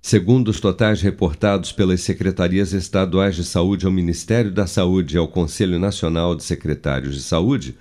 Segundo 0.00 0.46
os 0.48 0.60
totais 0.60 1.02
reportados 1.02 1.72
pelas 1.72 2.02
secretarias 2.02 2.72
estaduais 2.72 3.34
de 3.34 3.42
saúde 3.44 3.84
ao 3.84 3.90
Ministério 3.92 4.52
da 4.52 4.64
Saúde 4.66 5.16
e 5.16 5.18
ao 5.18 5.28
Conselho 5.28 5.78
Nacional 5.78 6.34
de 6.34 6.44
Secretários 6.44 7.14
de 7.14 7.22
Saúde, 7.22 7.76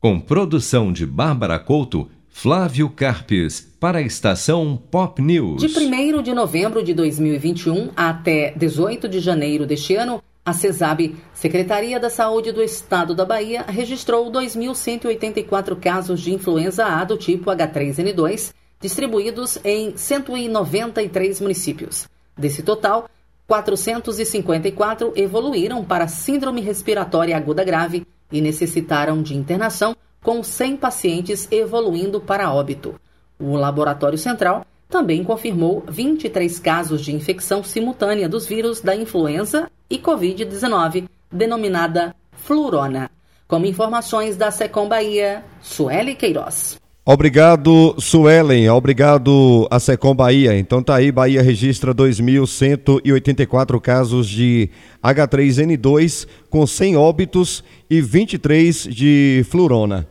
Com 0.01 0.19
produção 0.19 0.93
de 0.93 1.07
Bárbara 1.07 1.59
Couto, 1.59 2.09
Flávio 2.29 2.89
Carpes, 2.89 3.61
para 3.79 3.99
a 3.99 4.03
estação 4.03 4.81
Pop 4.91 5.21
News. 5.21 5.61
De 5.61 5.67
1 5.67 6.23
de 6.23 6.33
novembro 6.33 6.83
de 6.83 6.95
2021 6.95 7.91
até 7.95 8.53
18 8.57 9.09
de 9.09 9.21
janeiro 9.21 9.67
deste 9.67 9.95
ano, 9.95 10.23
a 10.45 10.53
CESAB, 10.53 11.15
Secretaria 11.33 12.01
da 12.01 12.11
Saúde 12.11 12.51
do 12.51 12.63
Estado 12.63 13.15
da 13.15 13.25
Bahia, 13.25 13.63
registrou 13.63 14.29
2.184 14.33 15.77
casos 15.79 16.21
de 16.21 16.35
influenza 16.35 16.85
A 16.85 17.05
do 17.05 17.17
tipo 17.17 17.49
H3N2, 17.49 18.53
distribuídos 18.81 19.59
em 19.65 19.97
193 19.97 21.41
municípios. 21.41 22.09
Desse 22.37 22.63
total, 22.63 23.09
454 23.47 25.13
evoluíram 25.17 25.85
para 25.85 26.09
síndrome 26.09 26.61
respiratória 26.61 27.37
aguda 27.37 27.65
grave 27.65 28.07
e 28.31 28.41
necessitaram 28.41 29.23
de 29.23 29.37
internação, 29.37 29.95
com 30.23 30.43
100 30.43 30.77
pacientes 30.77 31.49
evoluindo 31.51 32.21
para 32.21 32.53
óbito. 32.53 32.95
O 33.39 33.57
Laboratório 33.57 34.17
Central 34.17 34.65
também 34.89 35.25
confirmou 35.25 35.83
23 35.89 36.59
casos 36.59 37.03
de 37.03 37.15
infecção 37.15 37.65
simultânea 37.65 38.29
dos 38.29 38.47
vírus 38.47 38.81
da 38.81 38.95
influenza 38.95 39.71
e 39.89 39.99
Covid-19, 39.99 41.09
denominada 41.31 42.15
Flurona. 42.33 43.11
Como 43.49 43.67
informações 43.67 44.37
da 44.37 44.51
Secom 44.51 44.89
Bahia, 44.89 45.45
Sueli 45.61 46.15
Queiroz. 46.15 46.82
Obrigado, 47.05 47.97
Suelen. 47.99 48.69
Obrigado 48.71 49.67
a 49.69 49.81
Secom 49.81 50.15
Bahia. 50.15 50.57
Então 50.57 50.81
tá 50.81 50.95
aí, 50.95 51.11
Bahia 51.11 51.43
registra 51.43 51.93
2.184 51.93 53.81
casos 53.81 54.29
de 54.29 54.71
H3N2 55.03 56.29
com 56.49 56.65
100 56.65 56.97
óbitos 56.97 57.65
e 57.91 58.01
23 58.01 58.85
de 58.85 59.45
flurona. 59.51 60.07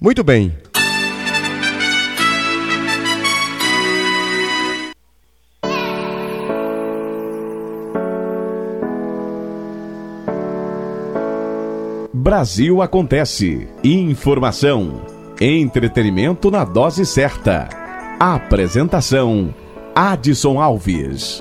Muito 0.00 0.24
bem. 0.24 0.54
Brasil 12.14 12.80
acontece. 12.80 13.68
Informação. 13.84 15.17
Entretenimento 15.40 16.50
na 16.50 16.64
dose 16.64 17.06
certa. 17.06 17.68
Apresentação: 18.18 19.54
Adson 19.94 20.60
Alves. 20.60 21.40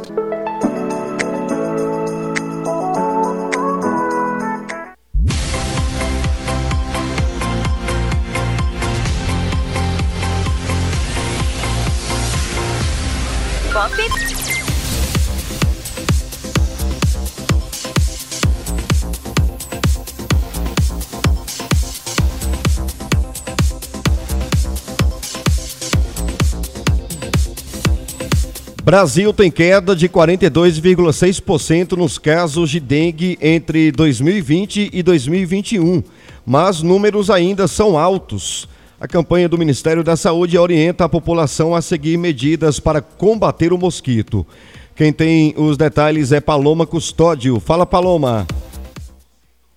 Brasil 28.87 29.33
tem 29.33 29.51
queda 29.51 29.93
de 29.93 30.07
42,6% 30.07 31.97
nos 31.97 32.17
casos 32.17 32.69
de 32.69 32.79
dengue 32.79 33.37
entre 33.41 33.91
2020 33.91 34.91
e 34.93 35.03
2021, 35.03 36.01
mas 36.45 36.81
números 36.81 37.29
ainda 37.29 37.67
são 37.67 37.99
altos. 37.99 38.65
A 38.97 39.05
campanha 39.05 39.49
do 39.49 39.57
Ministério 39.57 40.05
da 40.05 40.15
Saúde 40.15 40.57
orienta 40.57 41.03
a 41.03 41.09
população 41.09 41.75
a 41.75 41.81
seguir 41.81 42.15
medidas 42.15 42.79
para 42.79 43.01
combater 43.01 43.73
o 43.73 43.77
mosquito. 43.77 44.47
Quem 44.95 45.11
tem 45.11 45.53
os 45.57 45.75
detalhes 45.75 46.31
é 46.31 46.39
Paloma 46.39 46.87
Custódio. 46.87 47.59
Fala, 47.59 47.85
Paloma. 47.85 48.47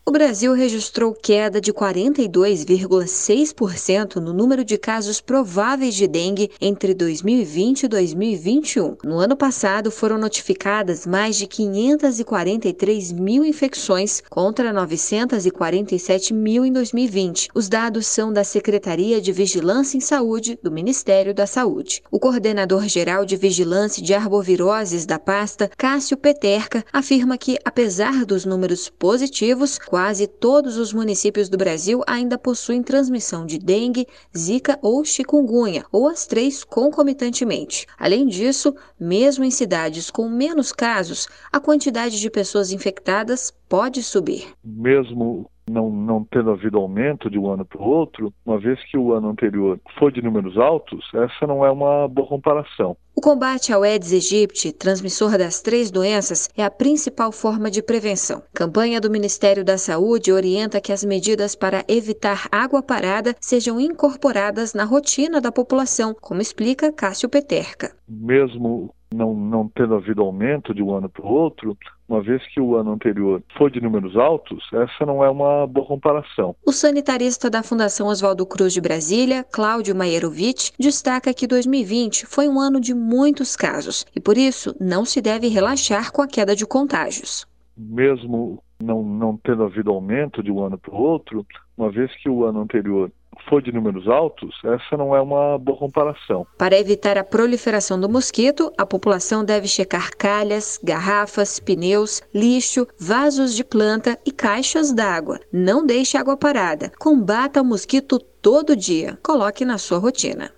O 0.07 0.13
Brasil 0.13 0.55
registrou 0.55 1.13
queda 1.13 1.61
de 1.61 1.75
42,6% 1.75 4.17
no 4.17 4.33
número 4.33 4.65
de 4.65 4.79
casos 4.79 5.21
prováveis 5.21 5.95
de 5.95 6.09
dengue 6.09 6.51
entre 6.59 6.95
2020 6.95 7.83
e 7.83 7.89
2021. 7.89 8.97
No 9.05 9.19
ano 9.19 9.37
passado, 9.37 9.91
foram 9.91 10.17
notificadas 10.19 11.07
mais 11.07 11.37
de 11.37 11.47
543 11.47 13.13
mil 13.13 13.45
infecções 13.45 14.23
contra 14.29 14.73
947 14.73 16.33
mil 16.33 16.65
em 16.65 16.73
2020. 16.73 17.51
Os 17.55 17.69
dados 17.69 18.07
são 18.07 18.33
da 18.33 18.43
Secretaria 18.43 19.21
de 19.21 19.33
Vigilância 19.33 19.99
em 19.99 20.01
Saúde 20.01 20.59
do 20.63 20.73
Ministério 20.73 21.35
da 21.35 21.47
Saúde. 21.47 22.03
O 22.11 22.19
coordenador-geral 22.19 23.27
de 23.27 23.37
Vigilância 23.37 24.03
de 24.03 24.15
Arboviroses 24.15 25.05
da 25.05 25.19
pasta, 25.19 25.71
Cássio 25.77 26.17
Peterca, 26.17 26.83
afirma 26.91 27.37
que, 27.37 27.59
apesar 27.65 28.25
dos 28.25 28.47
números 28.47 28.89
positivos, 28.89 29.79
quase 30.01 30.27
todos 30.27 30.79
os 30.79 30.95
municípios 30.95 31.51
do 31.51 31.59
Brasil 31.59 32.01
ainda 32.07 32.39
possuem 32.39 32.83
transmissão 32.83 33.45
de 33.45 33.59
dengue, 33.59 34.07
zika 34.35 34.79
ou 34.81 35.05
chikungunya, 35.05 35.85
ou 35.93 36.09
as 36.09 36.27
três 36.27 36.65
concomitantemente. 36.65 37.87
Além 37.99 38.27
disso, 38.27 38.75
mesmo 38.99 39.45
em 39.45 39.51
cidades 39.51 40.11
com 40.11 40.27
menos 40.27 40.73
casos, 40.73 41.29
a 41.53 41.61
quantidade 41.61 42.19
de 42.19 42.31
pessoas 42.31 42.73
infectadas 42.73 43.53
pode 43.69 44.03
subir. 44.03 44.49
Mesmo 44.65 45.51
não, 45.71 45.91
não 45.91 46.25
tendo 46.25 46.51
havido 46.51 46.79
aumento 46.79 47.31
de 47.31 47.39
um 47.39 47.51
ano 47.51 47.67
para 47.67 47.81
o 47.81 47.87
outro, 47.87 48.33
uma 48.45 48.59
vez 48.59 48.83
que 48.91 48.97
o 48.97 49.13
ano 49.13 49.29
anterior 49.29 49.79
foi 49.99 50.11
de 50.11 50.23
números 50.23 50.57
altos, 50.57 51.05
essa 51.15 51.47
não 51.47 51.63
é 51.63 51.71
uma 51.71 52.09
boa 52.09 52.27
comparação. 52.27 52.97
O 53.21 53.23
combate 53.23 53.71
ao 53.71 53.83
Aedes 53.83 54.15
aegypti, 54.15 54.73
transmissor 54.73 55.37
das 55.37 55.61
três 55.61 55.91
doenças, 55.91 56.49
é 56.57 56.65
a 56.65 56.71
principal 56.71 57.31
forma 57.31 57.71
de 57.71 57.83
prevenção. 57.83 58.43
Campanha 58.55 58.99
do 58.99 59.11
Ministério 59.11 59.63
da 59.63 59.77
Saúde 59.77 60.33
orienta 60.33 60.81
que 60.81 60.91
as 60.91 61.05
medidas 61.05 61.55
para 61.55 61.85
evitar 61.87 62.49
água 62.51 62.83
parada 62.83 63.37
sejam 63.39 63.79
incorporadas 63.79 64.73
na 64.73 64.85
rotina 64.85 65.39
da 65.39 65.53
população, 65.53 66.17
como 66.19 66.41
explica 66.41 66.91
Cássio 66.91 67.29
Peterca. 67.29 67.95
Mesmo 68.09 68.95
não, 69.13 69.35
não 69.35 69.69
tendo 69.69 69.97
havido 69.97 70.23
aumento 70.23 70.73
de 70.73 70.83
um 70.83 70.95
ano 70.95 71.11
para 71.11 71.27
o 71.27 71.29
outro, 71.29 71.77
uma 72.11 72.21
vez 72.21 72.45
que 72.49 72.61
o 72.61 72.75
ano 72.75 72.93
anterior 72.93 73.41
foi 73.57 73.71
de 73.71 73.81
números 73.81 74.17
altos, 74.17 74.65
essa 74.73 75.07
não 75.07 75.25
é 75.25 75.31
uma 75.31 75.65
boa 75.67 75.87
comparação. 75.87 76.57
O 76.67 76.73
sanitarista 76.73 77.49
da 77.49 77.63
Fundação 77.63 78.09
Oswaldo 78.09 78.45
Cruz 78.45 78.73
de 78.73 78.81
Brasília, 78.81 79.45
Cláudio 79.45 79.95
Maierovic, 79.95 80.73
destaca 80.77 81.33
que 81.33 81.47
2020 81.47 82.27
foi 82.27 82.49
um 82.49 82.59
ano 82.59 82.81
de 82.81 82.93
muitos 82.93 83.55
casos 83.55 84.05
e, 84.15 84.19
por 84.19 84.37
isso, 84.37 84.75
não 84.81 85.05
se 85.05 85.23
deve 85.23 85.47
relaxar 85.47 86.11
com 86.11 86.21
a 86.21 86.27
queda 86.27 86.57
de 86.57 86.67
contágios. 86.67 87.47
Mesmo 87.77 88.61
não, 88.83 89.05
não 89.05 89.37
tendo 89.37 89.63
havido 89.63 89.91
aumento 89.91 90.43
de 90.43 90.51
um 90.51 90.65
ano 90.65 90.77
para 90.77 90.93
o 90.93 91.01
outro, 91.01 91.47
uma 91.79 91.91
vez 91.91 92.11
que 92.17 92.29
o 92.29 92.45
ano 92.45 92.61
anterior 92.61 93.13
foi 93.49 93.63
de 93.63 93.73
números 93.73 94.09
altos, 94.09 94.55
essa 94.65 94.97
não 94.97 95.15
é 95.15 95.21
uma 95.21 95.59
boa 95.59 95.79
comparação. 95.79 96.47
Para 96.57 96.79
evitar 96.79 97.19
a 97.19 97.25
proliferação 97.25 98.01
do 98.01 98.09
mosquito, 98.09 98.73
a 98.79 98.87
população 98.87 99.45
deve 99.45 99.67
checar 99.69 100.11
calhas, 100.17 100.79
garrafas, 100.83 101.59
pneus, 101.59 102.23
lixo, 102.35 102.87
vasos 102.99 103.55
de 103.55 103.65
planta 103.65 104.19
e 104.25 104.33
caixas 104.33 104.93
d'água. 104.93 105.41
Não 105.53 105.85
deixe 105.85 106.17
água 106.17 106.37
parada. 106.37 106.93
Combata 106.99 107.63
o 107.63 107.65
mosquito 107.65 108.19
todo 108.19 108.77
dia. 108.77 109.19
Coloque 109.23 109.65
na 109.65 109.79
sua 109.79 109.99
rotina. 109.99 110.51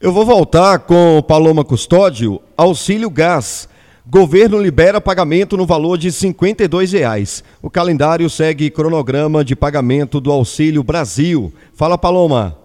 Eu 0.00 0.12
vou 0.12 0.24
voltar 0.24 0.78
com 0.80 1.22
Paloma 1.22 1.62
Custódio, 1.62 2.40
auxílio 2.56 3.10
gás. 3.10 3.68
Governo 4.06 4.58
libera 4.58 5.00
pagamento 5.00 5.56
no 5.56 5.66
valor 5.66 5.98
de 5.98 6.10
52 6.10 6.92
reais. 6.92 7.44
O 7.60 7.68
calendário 7.68 8.30
segue 8.30 8.70
cronograma 8.70 9.44
de 9.44 9.54
pagamento 9.54 10.20
do 10.20 10.32
Auxílio 10.32 10.82
Brasil. 10.82 11.52
Fala, 11.74 11.98
Paloma. 11.98 12.56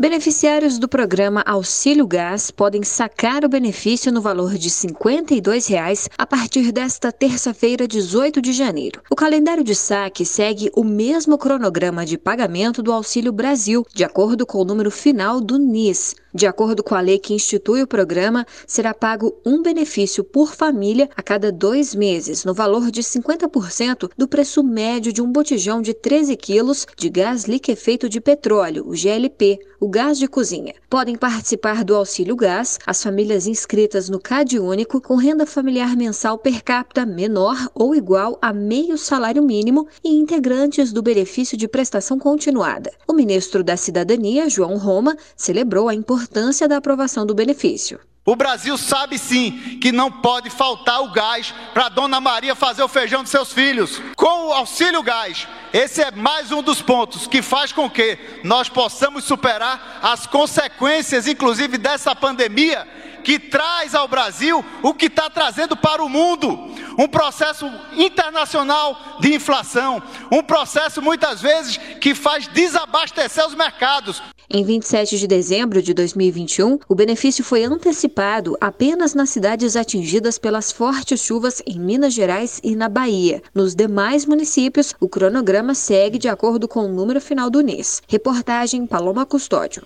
Beneficiários 0.00 0.78
do 0.78 0.86
programa 0.86 1.42
Auxílio 1.44 2.06
Gás 2.06 2.52
podem 2.52 2.84
sacar 2.84 3.44
o 3.44 3.48
benefício 3.48 4.12
no 4.12 4.20
valor 4.20 4.56
de 4.56 4.70
52 4.70 5.66
reais 5.66 6.08
a 6.16 6.24
partir 6.24 6.70
desta 6.70 7.10
terça-feira, 7.10 7.88
18 7.88 8.40
de 8.40 8.52
janeiro. 8.52 9.02
O 9.10 9.16
calendário 9.16 9.64
de 9.64 9.74
saque 9.74 10.24
segue 10.24 10.70
o 10.76 10.84
mesmo 10.84 11.36
cronograma 11.36 12.06
de 12.06 12.16
pagamento 12.16 12.80
do 12.80 12.92
Auxílio 12.92 13.32
Brasil, 13.32 13.84
de 13.92 14.04
acordo 14.04 14.46
com 14.46 14.58
o 14.58 14.64
número 14.64 14.92
final 14.92 15.40
do 15.40 15.58
NIS. 15.58 16.14
De 16.32 16.46
acordo 16.46 16.82
com 16.82 16.94
a 16.94 17.00
lei 17.00 17.18
que 17.18 17.32
institui 17.32 17.82
o 17.82 17.86
programa, 17.86 18.46
será 18.66 18.92
pago 18.92 19.40
um 19.46 19.62
benefício 19.62 20.22
por 20.22 20.54
família 20.54 21.08
a 21.16 21.22
cada 21.22 21.50
dois 21.50 21.94
meses, 21.94 22.44
no 22.44 22.52
valor 22.52 22.90
de 22.90 23.02
50% 23.02 24.10
do 24.16 24.28
preço 24.28 24.62
médio 24.62 25.10
de 25.10 25.22
um 25.22 25.32
botijão 25.32 25.80
de 25.80 25.94
13 25.94 26.36
quilos 26.36 26.86
de 26.96 27.08
gás 27.08 27.44
liquefeito 27.44 28.08
de 28.10 28.20
petróleo, 28.20 28.84
o 28.86 28.92
GLP, 28.92 29.58
o 29.80 29.88
gás 29.88 30.18
de 30.18 30.28
cozinha. 30.28 30.74
Podem 30.90 31.16
participar 31.16 31.82
do 31.82 31.94
auxílio 31.94 32.36
gás 32.36 32.78
as 32.86 33.02
famílias 33.02 33.46
inscritas 33.46 34.08
no 34.08 34.20
CAD 34.20 34.58
único 34.58 35.00
com 35.00 35.16
renda 35.16 35.46
familiar 35.46 35.96
mensal 35.96 36.36
per 36.36 36.62
capita 36.62 37.06
menor 37.06 37.56
ou 37.74 37.94
igual 37.94 38.36
a 38.42 38.52
meio 38.52 38.98
salário 38.98 39.42
mínimo 39.42 39.86
e 40.04 40.10
integrantes 40.10 40.92
do 40.92 41.00
benefício 41.00 41.56
de 41.56 41.68
prestação 41.68 42.18
continuada. 42.18 42.90
O 43.06 43.12
ministro 43.12 43.62
da 43.62 43.76
Cidadania, 43.76 44.50
João 44.50 44.76
Roma, 44.76 45.16
celebrou 45.36 45.88
a 45.88 45.94
importância 45.94 46.17
importância 46.18 46.66
da 46.66 46.78
aprovação 46.78 47.24
do 47.24 47.34
benefício. 47.34 48.00
O 48.24 48.36
Brasil 48.36 48.76
sabe 48.76 49.18
sim 49.18 49.78
que 49.80 49.90
não 49.90 50.10
pode 50.10 50.50
faltar 50.50 51.00
o 51.00 51.12
gás 51.12 51.54
para 51.72 51.88
Dona 51.88 52.20
Maria 52.20 52.54
fazer 52.54 52.82
o 52.82 52.88
feijão 52.88 53.22
de 53.22 53.30
seus 53.30 53.52
filhos. 53.52 54.02
Com 54.16 54.48
o 54.48 54.52
auxílio 54.52 55.02
gás, 55.02 55.48
esse 55.72 56.02
é 56.02 56.10
mais 56.10 56.52
um 56.52 56.62
dos 56.62 56.82
pontos 56.82 57.26
que 57.26 57.40
faz 57.40 57.72
com 57.72 57.88
que 57.88 58.18
nós 58.44 58.68
possamos 58.68 59.24
superar 59.24 60.00
as 60.02 60.26
consequências, 60.26 61.26
inclusive 61.26 61.78
dessa 61.78 62.14
pandemia, 62.14 62.86
que 63.24 63.38
traz 63.38 63.94
ao 63.94 64.08
Brasil 64.08 64.62
o 64.82 64.92
que 64.92 65.06
está 65.06 65.30
trazendo 65.30 65.74
para 65.74 66.02
o 66.02 66.08
mundo: 66.08 66.50
um 66.98 67.08
processo 67.08 67.66
internacional 67.96 69.16
de 69.20 69.34
inflação, 69.34 70.02
um 70.30 70.42
processo 70.42 71.00
muitas 71.00 71.40
vezes 71.40 71.78
que 71.98 72.14
faz 72.14 72.46
desabastecer 72.48 73.46
os 73.46 73.54
mercados. 73.54 74.22
Em 74.50 74.64
27 74.64 75.18
de 75.18 75.26
dezembro 75.26 75.82
de 75.82 75.92
2021, 75.92 76.78
o 76.88 76.94
benefício 76.94 77.44
foi 77.44 77.64
antecipado 77.64 78.56
apenas 78.58 79.14
nas 79.14 79.28
cidades 79.28 79.76
atingidas 79.76 80.38
pelas 80.38 80.72
fortes 80.72 81.20
chuvas 81.20 81.62
em 81.66 81.78
Minas 81.78 82.14
Gerais 82.14 82.58
e 82.64 82.74
na 82.74 82.88
Bahia. 82.88 83.42
Nos 83.54 83.74
demais 83.74 84.24
municípios, 84.24 84.94
o 84.98 85.06
cronograma 85.06 85.74
segue 85.74 86.16
de 86.16 86.28
acordo 86.28 86.66
com 86.66 86.80
o 86.80 86.88
número 86.88 87.20
final 87.20 87.50
do 87.50 87.60
NIS. 87.60 88.00
Reportagem 88.08 88.86
Paloma 88.86 89.26
Custódio. 89.26 89.82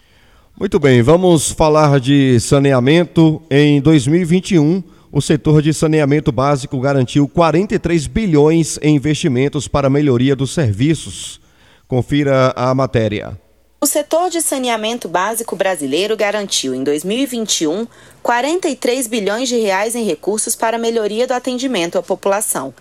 Muito 0.56 0.78
bem, 0.78 1.02
vamos 1.02 1.50
falar 1.50 1.98
de 1.98 2.38
saneamento. 2.38 3.42
Em 3.50 3.80
2021, 3.80 4.80
o 5.10 5.20
setor 5.20 5.60
de 5.60 5.74
saneamento 5.74 6.30
básico 6.30 6.78
garantiu 6.78 7.26
43 7.26 8.06
bilhões 8.06 8.78
em 8.80 8.94
investimentos 8.94 9.66
para 9.66 9.90
melhoria 9.90 10.36
dos 10.36 10.54
serviços. 10.54 11.40
Confira 11.88 12.52
a 12.54 12.72
matéria. 12.72 13.36
O 13.82 13.86
setor 13.86 14.30
de 14.30 14.40
saneamento 14.40 15.08
básico 15.08 15.56
brasileiro 15.56 16.16
garantiu 16.16 16.72
em 16.72 16.84
2021 16.84 17.88
43 18.22 19.08
bilhões 19.08 19.48
de 19.48 19.56
reais 19.56 19.96
em 19.96 20.04
recursos 20.04 20.54
para 20.54 20.76
a 20.76 20.80
melhoria 20.80 21.26
do 21.26 21.32
atendimento 21.32 21.98
à 21.98 22.02
população. 22.02 22.72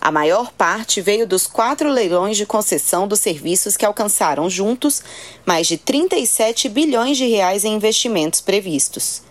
A 0.00 0.10
maior 0.10 0.50
parte 0.50 1.00
veio 1.00 1.24
dos 1.24 1.46
quatro 1.46 1.88
leilões 1.88 2.36
de 2.36 2.46
concessão 2.46 3.06
dos 3.06 3.20
serviços 3.20 3.76
que 3.76 3.86
alcançaram 3.86 4.50
juntos 4.50 5.04
mais 5.46 5.68
de 5.68 5.78
37 5.78 6.68
bilhões 6.68 7.16
de 7.16 7.28
reais 7.28 7.64
em 7.64 7.76
investimentos 7.76 8.40
previstos. 8.40 9.22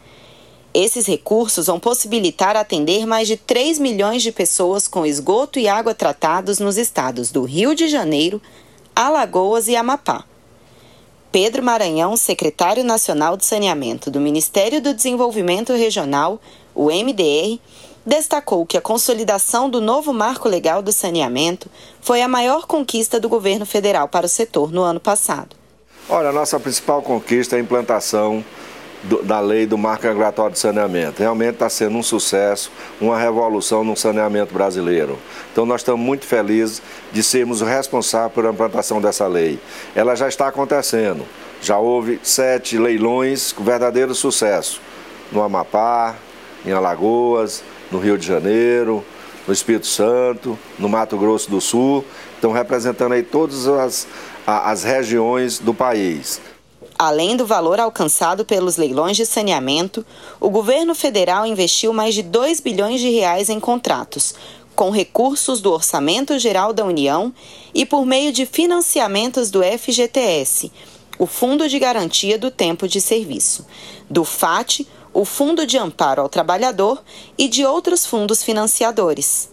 Esses 0.74 1.06
recursos 1.06 1.68
vão 1.68 1.82
possibilitar 1.82 2.56
atender 2.56 3.06
mais 3.06 3.28
de 3.28 3.36
3 3.36 3.78
milhões 3.78 4.24
de 4.24 4.32
pessoas 4.32 4.88
com 4.88 5.06
esgoto 5.06 5.60
e 5.60 5.68
água 5.68 5.94
tratados 5.94 6.60
nos 6.60 6.78
estados 6.78 7.30
do 7.30 7.44
Rio 7.44 7.76
de 7.76 7.90
Janeiro, 7.90 8.42
Alagoas 8.96 9.68
e 9.68 9.76
Amapá. 9.76 10.24
Pedro 11.32 11.62
Maranhão, 11.62 12.18
secretário 12.18 12.84
nacional 12.84 13.38
de 13.38 13.46
saneamento 13.46 14.10
do 14.10 14.20
Ministério 14.20 14.82
do 14.82 14.96
Desenvolvimento 14.96 15.74
Regional, 15.74 16.42
o 16.74 16.86
MDR, 16.88 17.60
destacou 18.04 18.66
que 18.66 18.76
a 18.76 18.82
consolidação 18.82 19.70
do 19.70 19.80
novo 19.80 20.12
marco 20.12 20.50
legal 20.50 20.82
do 20.82 20.92
saneamento 20.92 21.70
foi 22.02 22.24
a 22.24 22.28
maior 22.28 22.66
conquista 22.66 23.20
do 23.20 23.30
governo 23.30 23.64
federal 23.64 24.08
para 24.08 24.26
o 24.26 24.30
setor 24.30 24.72
no 24.72 24.82
ano 24.82 25.00
passado. 25.00 25.56
Olha, 26.10 26.30
a 26.30 26.34
nossa 26.34 26.60
principal 26.60 27.04
conquista 27.04 27.56
é 27.56 27.60
a 27.60 27.62
implantação 27.62 28.44
do, 29.04 29.24
da 29.24 29.40
lei 29.40 29.66
do 29.66 29.78
marco 29.78 30.04
regulatório 30.04 30.54
de 30.54 30.60
saneamento. 30.60 31.22
Realmente 31.22 31.54
está 31.54 31.70
sendo 31.70 31.98
um 31.98 32.04
sucesso, 32.04 32.72
uma 33.00 33.18
revolução 33.18 33.84
no 33.84 33.96
saneamento 33.96 34.54
brasileiro. 34.54 35.18
Então 35.52 35.66
nós 35.66 35.82
estamos 35.82 36.06
muito 36.06 36.26
felizes 36.26 36.82
de 37.12 37.24
sermos 37.24 37.62
responsáveis 37.62 38.34
pela 38.34 38.50
implantação 38.50 39.02
dessa 39.02 39.28
lei. 39.28 39.60
Ela 39.96 40.16
já 40.16 40.28
está 40.28 40.48
acontecendo. 40.48 41.26
Já 41.62 41.78
houve 41.78 42.20
sete 42.24 42.78
leilões 42.78 43.52
com 43.52 43.64
verdadeiro 43.64 44.14
sucesso. 44.16 44.82
No 45.32 45.42
Amapá, 45.42 46.16
em 46.66 46.72
Alagoas, 46.72 47.64
no 47.92 48.00
Rio 48.00 48.18
de 48.18 48.26
Janeiro, 48.26 49.04
no 49.48 49.54
Espírito 49.54 49.88
Santo, 49.88 50.58
no 50.78 50.88
Mato 50.90 51.18
Grosso 51.18 51.50
do 51.50 51.62
Sul. 51.62 52.06
Estão 52.36 52.52
representando 52.52 53.14
aí 53.14 53.24
todas 53.24 53.68
as, 53.68 54.08
as 54.46 54.84
regiões 54.84 55.60
do 55.60 55.74
país. 55.74 56.42
Além 57.02 57.38
do 57.38 57.46
valor 57.46 57.80
alcançado 57.80 58.44
pelos 58.44 58.76
leilões 58.76 59.16
de 59.16 59.26
saneamento, 59.26 60.06
o 60.38 60.50
governo 60.50 60.94
federal 60.94 61.46
investiu 61.46 61.94
mais 61.94 62.14
de 62.14 62.22
2 62.22 62.60
bilhões 62.60 63.00
de 63.00 63.10
reais 63.10 63.48
em 63.48 63.58
contratos, 63.58 64.36
com 64.76 64.90
recursos 64.90 65.62
do 65.62 65.72
Orçamento 65.72 66.38
Geral 66.38 66.74
da 66.74 66.84
União 66.84 67.34
e 67.74 67.86
por 67.86 68.06
meio 68.06 68.34
de 68.34 68.46
financiamentos 68.46 69.50
do 69.50 69.62
FGTS, 69.64 70.74
o 71.18 71.26
Fundo 71.26 71.70
de 71.70 71.80
Garantia 71.80 72.38
do 72.38 72.52
Tempo 72.52 72.86
de 72.86 73.00
Serviço, 73.00 73.66
do 74.10 74.26
FAT, 74.26 74.86
o 75.14 75.24
Fundo 75.24 75.66
de 75.66 75.78
Amparo 75.78 76.22
ao 76.22 76.28
Trabalhador 76.28 77.02
e 77.38 77.48
de 77.48 77.66
outros 77.66 78.06
fundos 78.06 78.44
financiadores. 78.44 79.50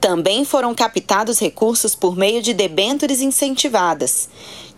Também 0.00 0.44
foram 0.44 0.74
captados 0.74 1.38
recursos 1.38 1.94
por 1.94 2.16
meio 2.16 2.42
de 2.42 2.52
debêntures 2.52 3.20
incentivadas, 3.20 4.28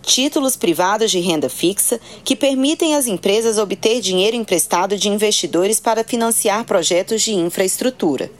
títulos 0.04 0.56
privados 0.56 1.10
de 1.10 1.20
renda 1.20 1.48
fixa 1.48 2.00
que 2.22 2.36
permitem 2.36 2.94
às 2.94 3.06
empresas 3.06 3.58
obter 3.58 4.00
dinheiro 4.00 4.36
emprestado 4.36 4.96
de 4.96 5.08
investidores 5.08 5.80
para 5.80 6.04
financiar 6.04 6.64
projetos 6.64 7.22
de 7.22 7.34
infraestrutura. 7.34 8.30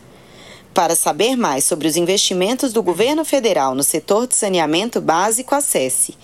Para 0.72 0.96
saber 0.96 1.37
mais 1.37 1.64
sobre 1.64 1.87
os 1.87 1.96
investimentos 1.96 2.72
do 2.72 2.83
governo 2.83 3.24
federal 3.24 3.74
no 3.74 3.83
setor 3.83 4.27
de 4.27 4.35
saneamento 4.35 5.00
básico, 5.00 5.55
acesse 5.55 6.14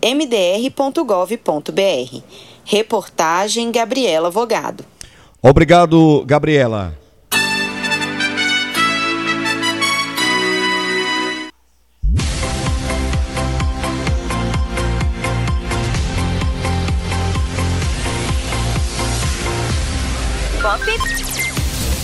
mdr.gov.br. 0.00 1.36
Reportagem 2.64 3.70
Gabriela 3.70 4.30
Vogado. 4.30 4.84
Obrigado, 5.40 6.24
Gabriela. 6.26 7.01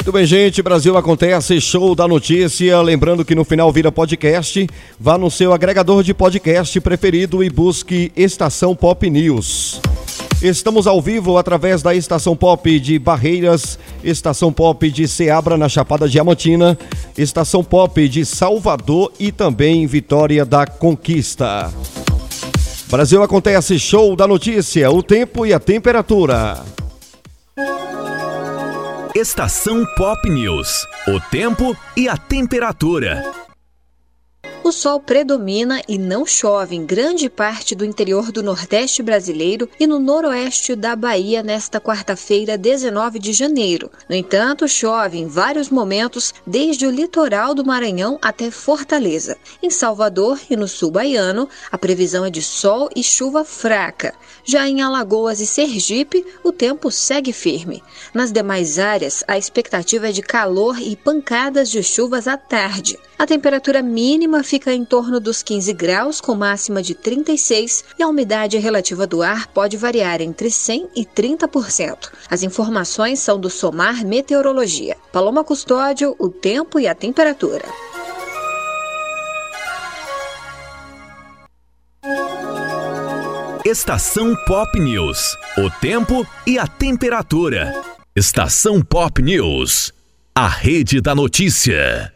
Muito 0.09 0.17
bem, 0.17 0.25
gente. 0.25 0.63
Brasil 0.63 0.97
acontece, 0.97 1.61
show 1.61 1.95
da 1.95 2.09
notícia. 2.09 2.81
Lembrando 2.81 3.27
que 3.27 3.35
no 3.35 3.45
final 3.45 3.71
vira 3.71 3.93
podcast. 3.93 4.67
Vá 4.99 5.19
no 5.19 5.31
seu 5.31 5.53
agregador 5.53 6.03
de 6.03 6.15
podcast 6.15 6.81
preferido 6.81 7.45
e 7.45 7.51
busque 7.51 8.11
Estação 8.17 8.75
Pop 8.75 9.11
News. 9.11 9.83
Estamos 10.41 10.87
ao 10.87 11.03
vivo 11.03 11.37
através 11.37 11.83
da 11.83 11.95
Estação 11.95 12.35
Pop 12.35 12.81
de 12.81 12.99
Barreiras, 12.99 13.79
Estação 14.03 14.51
Pop 14.51 14.91
de 14.91 15.07
Ceabra, 15.07 15.59
na 15.59 15.69
Chapada 15.69 16.09
Diamantina, 16.09 16.79
Estação 17.15 17.63
Pop 17.63 18.09
de 18.09 18.25
Salvador 18.25 19.13
e 19.21 19.31
também 19.31 19.87
Vitória 19.87 20.43
da 20.47 20.65
Conquista. 20.65 21.71
Brasil 22.89 23.23
acontece, 23.23 23.79
show 23.79 24.17
da 24.17 24.27
notícia, 24.27 24.91
o 24.91 25.03
tempo 25.03 25.45
e 25.45 25.53
a 25.53 25.61
temperatura. 25.61 26.65
Estação 29.19 29.85
Pop 29.97 30.31
News. 30.31 30.87
O 31.09 31.19
tempo 31.19 31.77
e 31.97 32.09
a 32.09 32.17
temperatura. 32.17 33.48
O 34.69 34.73
sol 34.73 35.01
predomina 35.01 35.81
e 35.89 35.97
não 35.97 36.27
chove 36.27 36.77
em 36.77 36.85
grande 36.85 37.31
parte 37.31 37.75
do 37.75 37.87
interior 37.87 38.31
do 38.31 38.43
Nordeste 38.43 39.03
brasileiro 39.03 39.67
e 39.81 39.87
no 39.87 39.99
noroeste 39.99 40.77
da 40.77 40.95
Bahia 40.95 41.43
nesta 41.43 41.81
quarta-feira, 41.81 42.59
19 42.59 43.19
de 43.19 43.33
janeiro. 43.33 43.91
No 44.07 44.15
entanto, 44.15 44.69
chove 44.69 45.17
em 45.17 45.27
vários 45.27 45.71
momentos, 45.71 46.35
desde 46.47 46.87
o 46.87 46.91
litoral 46.91 47.55
do 47.55 47.65
Maranhão 47.65 48.19
até 48.21 48.51
Fortaleza. 48.51 49.39
Em 49.63 49.71
Salvador 49.71 50.39
e 50.51 50.55
no 50.55 50.69
sul 50.69 50.91
baiano, 50.91 51.49
a 51.73 51.79
previsão 51.79 52.27
é 52.27 52.31
de 52.31 52.43
sol 52.43 52.91
e 52.95 53.03
chuva 53.03 53.47
fraca. 53.47 54.15
Já 54.45 54.69
em 54.69 54.83
Alagoas 54.83 55.41
e 55.41 55.47
Sergipe, 55.47 56.27
o 56.45 56.53
tempo 56.53 56.91
segue 56.91 57.33
firme. 57.33 57.83
Nas 58.13 58.31
demais 58.31 58.79
áreas, 58.79 59.25
a 59.27 59.39
expectativa 59.39 60.11
é 60.11 60.13
de 60.13 60.21
calor 60.21 60.79
e 60.79 60.95
pancadas 60.95 61.71
de 61.71 61.83
chuvas 61.83 62.29
à 62.29 62.37
tarde. 62.37 62.99
A 63.19 63.27
temperatura 63.27 63.83
mínima 63.83 64.45
fica 64.45 64.73
em 64.73 64.85
torno 64.85 65.19
dos 65.19 65.43
15 65.43 65.73
graus, 65.73 66.21
com 66.21 66.37
máxima 66.37 66.81
de 66.81 66.95
36, 66.95 67.85
e 67.99 68.03
a 68.05 68.07
umidade 68.07 68.57
relativa 68.59 69.09
do 69.09 69.23
ar 69.23 69.49
pode 69.49 69.77
variar 69.77 70.21
entre 70.21 70.53
100 70.53 70.91
e 70.95 71.05
30%. 71.05 72.13
As 72.31 72.45
informações 72.45 73.19
são 73.19 73.41
do 73.41 73.51
Somar 73.51 74.07
Meteorologia. 74.07 74.97
Paloma 75.13 75.43
Custódio, 75.43 76.15
o 76.17 76.29
tempo 76.29 76.79
e 76.79 76.87
a 76.87 76.95
temperatura. 76.95 77.65
Estação 83.65 84.37
Pop 84.47 84.79
News. 84.79 85.37
O 85.59 85.69
tempo 85.81 86.25
e 86.47 86.57
a 86.57 86.69
temperatura. 86.69 87.75
Estação 88.15 88.81
Pop 88.81 89.21
News. 89.21 89.93
A 90.33 90.47
rede 90.47 91.01
da 91.01 91.17
notícia. 91.17 92.13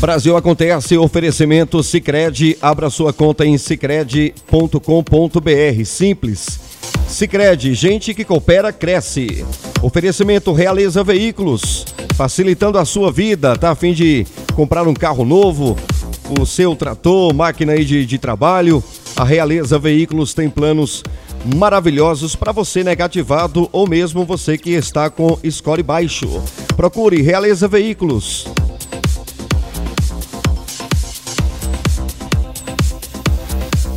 Brasil 0.00 0.36
acontece, 0.36 0.98
oferecimento 0.98 1.82
Sicredi, 1.82 2.58
abra 2.60 2.90
sua 2.90 3.12
conta 3.12 3.46
em 3.46 3.56
sicredi.com.br, 3.56 5.84
simples. 5.84 6.60
Sicredi, 7.06 7.74
gente 7.74 8.12
que 8.12 8.24
coopera 8.24 8.72
cresce. 8.72 9.44
Oferecimento 9.80 10.52
Realiza 10.52 11.04
Veículos, 11.04 11.84
facilitando 12.16 12.78
a 12.78 12.84
sua 12.84 13.12
vida, 13.12 13.56
tá 13.56 13.70
a 13.70 13.76
fim 13.76 13.92
de 13.92 14.26
comprar 14.54 14.88
um 14.88 14.94
carro 14.94 15.24
novo, 15.24 15.76
o 16.40 16.46
seu 16.46 16.74
trator, 16.74 17.32
máquina 17.32 17.72
aí 17.72 17.84
de, 17.84 18.04
de 18.04 18.18
trabalho, 18.18 18.82
a 19.14 19.24
Realiza 19.24 19.78
Veículos 19.78 20.34
tem 20.34 20.48
planos 20.48 21.02
maravilhosos 21.44 22.36
para 22.36 22.52
você 22.52 22.84
negativado 22.84 23.68
ou 23.72 23.88
mesmo 23.88 24.24
você 24.24 24.56
que 24.56 24.70
está 24.70 25.10
com 25.10 25.38
score 25.50 25.82
baixo. 25.82 26.28
Procure 26.76 27.20
Realiza 27.20 27.68
Veículos. 27.68 28.46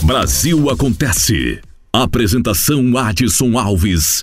Brasil 0.04 0.70
acontece. 0.70 1.60
Apresentação 1.92 2.98
Adson 2.98 3.58
Alves. 3.58 4.22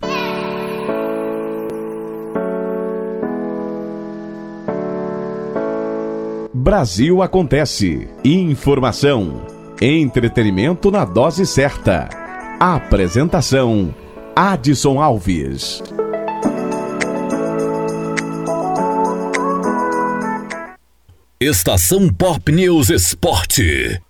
Brasil 6.54 7.20
acontece. 7.22 8.06
Informação. 8.24 9.44
Entretenimento 9.80 10.92
na 10.92 11.04
dose 11.04 11.44
certa. 11.44 12.21
Apresentação 12.64 13.92
Adson 14.36 15.02
Alves. 15.02 15.82
Estação 21.40 22.08
Pop 22.08 22.52
News 22.52 22.88
Esporte. 22.88 24.00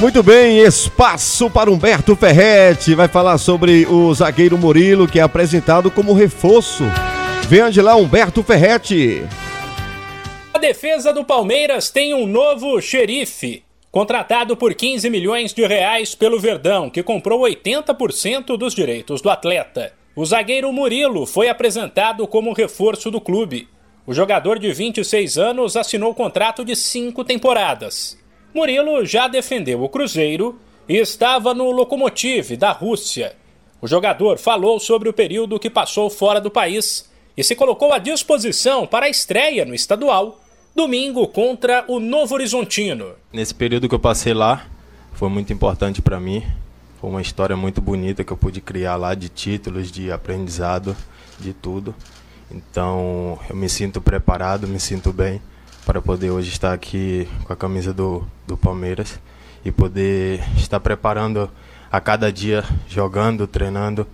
Muito 0.00 0.22
bem, 0.22 0.60
espaço 0.60 1.50
para 1.50 1.70
Humberto 1.70 2.16
Ferretti. 2.16 2.94
Vai 2.94 3.06
falar 3.06 3.36
sobre 3.36 3.84
o 3.84 4.14
zagueiro 4.14 4.56
Murilo, 4.56 5.06
que 5.06 5.18
é 5.18 5.22
apresentado 5.22 5.90
como 5.90 6.14
reforço. 6.14 6.84
Venha 7.46 7.70
de 7.70 7.82
lá, 7.82 7.94
Humberto 7.96 8.42
Ferretti. 8.42 9.22
A 10.54 10.58
defesa 10.58 11.12
do 11.12 11.22
Palmeiras 11.22 11.90
tem 11.90 12.14
um 12.14 12.26
novo 12.26 12.80
xerife. 12.80 13.62
Contratado 13.90 14.56
por 14.56 14.72
15 14.72 15.10
milhões 15.10 15.52
de 15.52 15.66
reais 15.66 16.14
pelo 16.14 16.40
Verdão, 16.40 16.88
que 16.88 17.02
comprou 17.02 17.42
80% 17.42 18.56
dos 18.56 18.74
direitos 18.74 19.20
do 19.20 19.28
atleta. 19.28 19.92
O 20.16 20.24
zagueiro 20.24 20.72
Murilo 20.72 21.26
foi 21.26 21.50
apresentado 21.50 22.26
como 22.26 22.54
reforço 22.54 23.10
do 23.10 23.20
clube. 23.20 23.68
O 24.06 24.14
jogador 24.14 24.58
de 24.58 24.72
26 24.72 25.36
anos 25.36 25.76
assinou 25.76 26.14
contrato 26.14 26.64
de 26.64 26.74
cinco 26.74 27.22
temporadas. 27.22 28.18
Murilo 28.52 29.04
já 29.04 29.28
defendeu 29.28 29.82
o 29.82 29.88
Cruzeiro 29.88 30.58
e 30.88 30.96
estava 30.96 31.54
no 31.54 31.70
Lokomotiv 31.70 32.56
da 32.56 32.72
Rússia. 32.72 33.36
O 33.80 33.86
jogador 33.86 34.38
falou 34.38 34.80
sobre 34.80 35.08
o 35.08 35.12
período 35.12 35.58
que 35.58 35.70
passou 35.70 36.10
fora 36.10 36.40
do 36.40 36.50
país 36.50 37.08
e 37.36 37.44
se 37.44 37.54
colocou 37.54 37.92
à 37.92 37.98
disposição 37.98 38.86
para 38.86 39.06
a 39.06 39.08
estreia 39.08 39.64
no 39.64 39.74
estadual, 39.74 40.40
domingo 40.74 41.28
contra 41.28 41.84
o 41.86 42.00
Novo 42.00 42.34
Horizontino. 42.34 43.12
Nesse 43.32 43.54
período 43.54 43.88
que 43.88 43.94
eu 43.94 44.00
passei 44.00 44.34
lá, 44.34 44.66
foi 45.12 45.28
muito 45.28 45.52
importante 45.52 46.02
para 46.02 46.18
mim. 46.18 46.42
Foi 47.00 47.08
uma 47.08 47.22
história 47.22 47.56
muito 47.56 47.80
bonita 47.80 48.24
que 48.24 48.32
eu 48.32 48.36
pude 48.36 48.60
criar 48.60 48.96
lá 48.96 49.14
de 49.14 49.28
títulos, 49.28 49.90
de 49.90 50.10
aprendizado, 50.10 50.96
de 51.38 51.52
tudo. 51.52 51.94
Então, 52.50 53.38
eu 53.48 53.54
me 53.54 53.68
sinto 53.68 54.00
preparado, 54.00 54.66
me 54.66 54.80
sinto 54.80 55.12
bem 55.12 55.40
para 55.84 56.00
poder 56.00 56.30
hoje 56.30 56.50
estar 56.50 56.72
aqui 56.72 57.28
com 57.44 57.52
a 57.52 57.56
camisa 57.56 57.92
do, 57.92 58.26
do 58.46 58.56
Palmeiras 58.56 59.20
e 59.64 59.70
poder 59.70 60.40
estar 60.56 60.80
preparando 60.80 61.50
a 61.90 62.00
cada 62.00 62.32
dia, 62.32 62.64
jogando, 62.88 63.46
treinando 63.46 64.06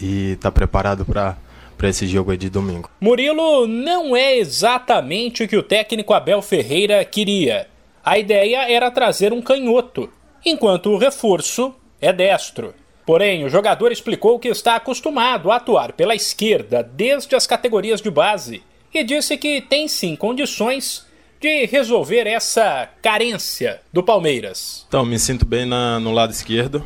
e 0.00 0.32
estar 0.32 0.50
preparado 0.50 1.04
para 1.04 1.36
para 1.78 1.88
esse 1.88 2.08
jogo 2.08 2.36
de 2.36 2.50
domingo. 2.50 2.90
Murilo 3.00 3.68
não 3.68 4.16
é 4.16 4.36
exatamente 4.36 5.44
o 5.44 5.48
que 5.48 5.56
o 5.56 5.62
técnico 5.62 6.12
Abel 6.12 6.42
Ferreira 6.42 7.04
queria. 7.04 7.68
A 8.04 8.18
ideia 8.18 8.68
era 8.68 8.90
trazer 8.90 9.32
um 9.32 9.40
canhoto, 9.40 10.10
enquanto 10.44 10.90
o 10.90 10.98
reforço 10.98 11.72
é 12.00 12.12
destro. 12.12 12.74
Porém, 13.06 13.44
o 13.44 13.48
jogador 13.48 13.92
explicou 13.92 14.38
que 14.38 14.48
está 14.48 14.74
acostumado 14.74 15.50
a 15.50 15.56
atuar 15.56 15.92
pela 15.92 16.14
esquerda 16.14 16.82
desde 16.82 17.36
as 17.36 17.46
categorias 17.46 18.02
de 18.02 18.10
base 18.10 18.62
e 18.92 19.04
disse 19.04 19.36
que 19.36 19.60
tem 19.60 19.88
sim 19.88 20.16
condições 20.16 21.06
de 21.40 21.66
resolver 21.66 22.26
essa 22.26 22.88
carência 23.00 23.80
do 23.92 24.02
Palmeiras? 24.02 24.84
Então, 24.88 25.04
me 25.04 25.18
sinto 25.18 25.44
bem 25.44 25.66
na, 25.66 26.00
no 26.00 26.12
lado 26.12 26.32
esquerdo. 26.32 26.84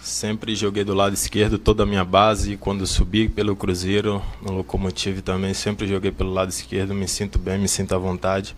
Sempre 0.00 0.56
joguei 0.56 0.82
do 0.82 0.94
lado 0.94 1.14
esquerdo 1.14 1.58
toda 1.58 1.84
a 1.84 1.86
minha 1.86 2.04
base. 2.04 2.56
Quando 2.56 2.86
subi 2.86 3.28
pelo 3.28 3.54
Cruzeiro, 3.54 4.22
no 4.40 4.52
Locomotive 4.52 5.22
também, 5.22 5.54
sempre 5.54 5.86
joguei 5.86 6.10
pelo 6.10 6.32
lado 6.32 6.48
esquerdo. 6.48 6.94
Me 6.94 7.06
sinto 7.06 7.38
bem, 7.38 7.58
me 7.58 7.68
sinto 7.68 7.94
à 7.94 7.98
vontade. 7.98 8.56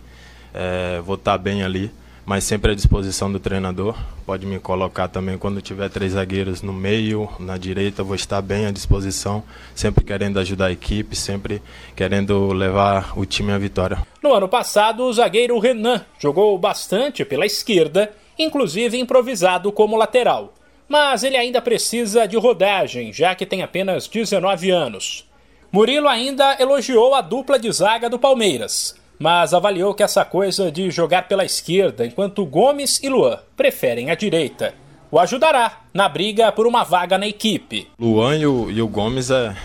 É, 0.53 1.01
vou 1.01 1.15
estar 1.15 1.37
bem 1.37 1.63
ali, 1.63 1.91
mas 2.25 2.43
sempre 2.43 2.71
à 2.71 2.75
disposição 2.75 3.31
do 3.31 3.39
treinador. 3.39 3.95
Pode 4.25 4.45
me 4.45 4.59
colocar 4.59 5.07
também 5.07 5.37
quando 5.37 5.61
tiver 5.61 5.89
três 5.89 6.13
zagueiros 6.13 6.61
no 6.61 6.73
meio, 6.73 7.29
na 7.39 7.57
direita, 7.57 8.03
vou 8.03 8.15
estar 8.15 8.41
bem 8.41 8.65
à 8.65 8.71
disposição. 8.71 9.43
Sempre 9.75 10.03
querendo 10.03 10.39
ajudar 10.39 10.67
a 10.67 10.71
equipe, 10.71 11.15
sempre 11.15 11.61
querendo 11.95 12.51
levar 12.51 13.17
o 13.17 13.25
time 13.25 13.51
à 13.51 13.57
vitória. 13.57 13.99
No 14.23 14.33
ano 14.33 14.49
passado, 14.49 15.03
o 15.03 15.13
zagueiro 15.13 15.59
Renan 15.59 16.03
jogou 16.17 16.57
bastante 16.57 17.23
pela 17.23 17.45
esquerda, 17.45 18.11
inclusive 18.39 18.97
improvisado 18.97 19.71
como 19.71 19.95
lateral 19.95 20.53
mas 20.87 21.23
ele 21.23 21.37
ainda 21.37 21.61
precisa 21.61 22.27
de 22.27 22.37
rodagem, 22.37 23.11
já 23.11 23.33
que 23.33 23.45
tem 23.45 23.63
apenas 23.63 24.07
19 24.07 24.69
anos. 24.69 25.25
Murilo 25.71 26.07
ainda 26.07 26.55
elogiou 26.59 27.15
a 27.15 27.21
dupla 27.21 27.59
de 27.59 27.71
zaga 27.71 28.09
do 28.09 28.19
Palmeiras, 28.19 28.95
mas 29.19 29.53
avaliou 29.53 29.93
que 29.93 30.03
essa 30.03 30.25
coisa 30.25 30.71
de 30.71 30.89
jogar 30.91 31.27
pela 31.27 31.45
esquerda 31.45 32.05
enquanto 32.05 32.45
Gomes 32.45 33.01
e 33.03 33.09
Luan 33.09 33.39
preferem 33.55 34.11
a 34.11 34.15
direita 34.15 34.73
o 35.15 35.19
ajudará 35.19 35.81
na 35.93 36.09
briga 36.09 36.51
por 36.51 36.67
uma 36.67 36.83
vaga 36.83 37.17
na 37.17 37.25
equipe. 37.25 37.87
Luan 37.97 38.35
e 38.35 38.45
o, 38.45 38.69
e 38.69 38.81
o 38.81 38.87
Gomes 38.87 39.31
é, 39.31 39.55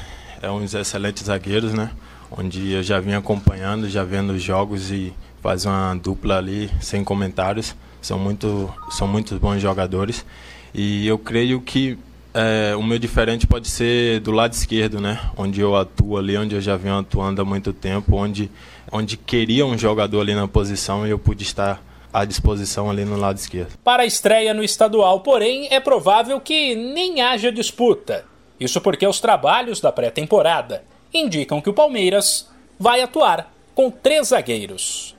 é 0.41 0.49
uns 0.49 0.75
excelentes 0.75 1.25
zagueiros, 1.25 1.75
né? 1.75 1.91
Onde 2.31 2.71
eu 2.71 2.83
já 2.85 3.01
vim 3.01 3.15
acompanhando, 3.15 3.89
já 3.89 4.05
vendo 4.05 4.31
os 4.31 4.41
jogos 4.41 4.93
e 4.93 5.13
faz 5.43 5.65
uma 5.65 5.95
dupla 5.97 6.39
ali 6.39 6.71
sem 6.81 7.03
comentários. 7.03 7.75
São 8.01 8.17
muito, 8.17 8.73
são 8.91 9.09
muitos 9.09 9.39
bons 9.39 9.61
jogadores. 9.61 10.25
E 10.73 11.05
eu 11.05 11.19
creio 11.19 11.61
que 11.61 11.99
é, 12.35 12.75
o 12.77 12.83
meu 12.83 12.99
diferente 12.99 13.47
pode 13.47 13.69
ser 13.69 14.21
do 14.21 14.31
lado 14.31 14.53
esquerdo, 14.53 15.01
né? 15.01 15.21
Onde 15.37 15.61
eu 15.61 15.75
atuo 15.77 16.16
ali, 16.16 16.37
onde 16.37 16.55
eu 16.55 16.61
já 16.61 16.77
venho 16.77 16.99
atuando 16.99 17.43
há 17.43 17.45
muito 17.45 17.73
tempo, 17.73 18.16
onde, 18.16 18.51
onde 18.90 19.16
queria 19.16 19.66
um 19.66 19.77
jogador 19.77 20.21
ali 20.21 20.35
na 20.35 20.47
posição 20.47 21.07
e 21.07 21.11
eu 21.11 21.19
pude 21.19 21.43
estar 21.43 21.83
à 22.12 22.25
disposição 22.25 22.90
ali 22.90 23.05
no 23.05 23.16
lado 23.16 23.37
esquerdo. 23.37 23.77
Para 23.85 24.03
a 24.03 24.07
estreia 24.07 24.55
no 24.55 24.62
estadual, 24.62 25.21
porém, 25.21 25.69
é 25.71 25.81
provável 25.81 26.40
que 26.40 26.75
nem 26.75 27.21
haja 27.21 27.51
disputa. 27.51 28.25
Isso 28.59 28.81
porque 28.81 29.07
os 29.07 29.21
trabalhos 29.21 29.81
da 29.81 29.90
pré-temporada 29.90 30.85
indicam 31.12 31.61
que 31.61 31.71
o 31.71 31.75
Palmeiras 31.75 32.49
vai 32.79 33.01
atuar 33.01 33.53
com 33.75 33.90
três 33.90 34.29
zagueiros. 34.29 35.16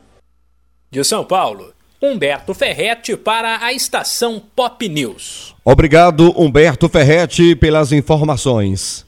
De 0.90 1.04
São 1.04 1.24
Paulo, 1.24 1.74
Humberto 2.04 2.56
Ferretti 2.56 3.16
para 3.16 3.64
a 3.64 3.72
estação 3.72 4.42
Pop 4.56 4.90
News. 4.90 5.54
Obrigado, 5.64 6.34
Humberto 6.36 6.90
Ferretti, 6.90 7.56
pelas 7.56 7.92
informações. 7.92 9.06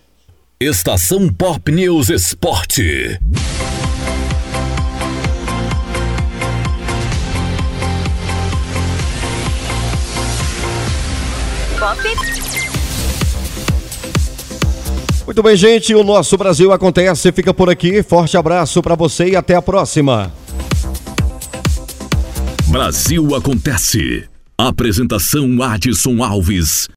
Estação 0.59 1.27
Pop 1.33 1.71
News 1.71 2.11
Esporte. 2.11 3.19
Muito 15.25 15.41
bem, 15.41 15.55
gente, 15.55 15.95
o 15.95 16.03
nosso 16.03 16.37
Brasil 16.37 16.71
acontece, 16.71 17.31
fica 17.31 17.51
por 17.55 17.71
aqui. 17.71 18.03
Forte 18.03 18.37
abraço 18.37 18.83
para 18.83 18.93
você 18.93 19.29
e 19.29 19.35
até 19.35 19.55
a 19.55 19.63
próxima. 19.63 20.42
Brasil 22.73 23.35
Acontece. 23.35 24.27
Apresentação 24.57 25.61
Adson 25.61 26.23
Alves 26.23 26.87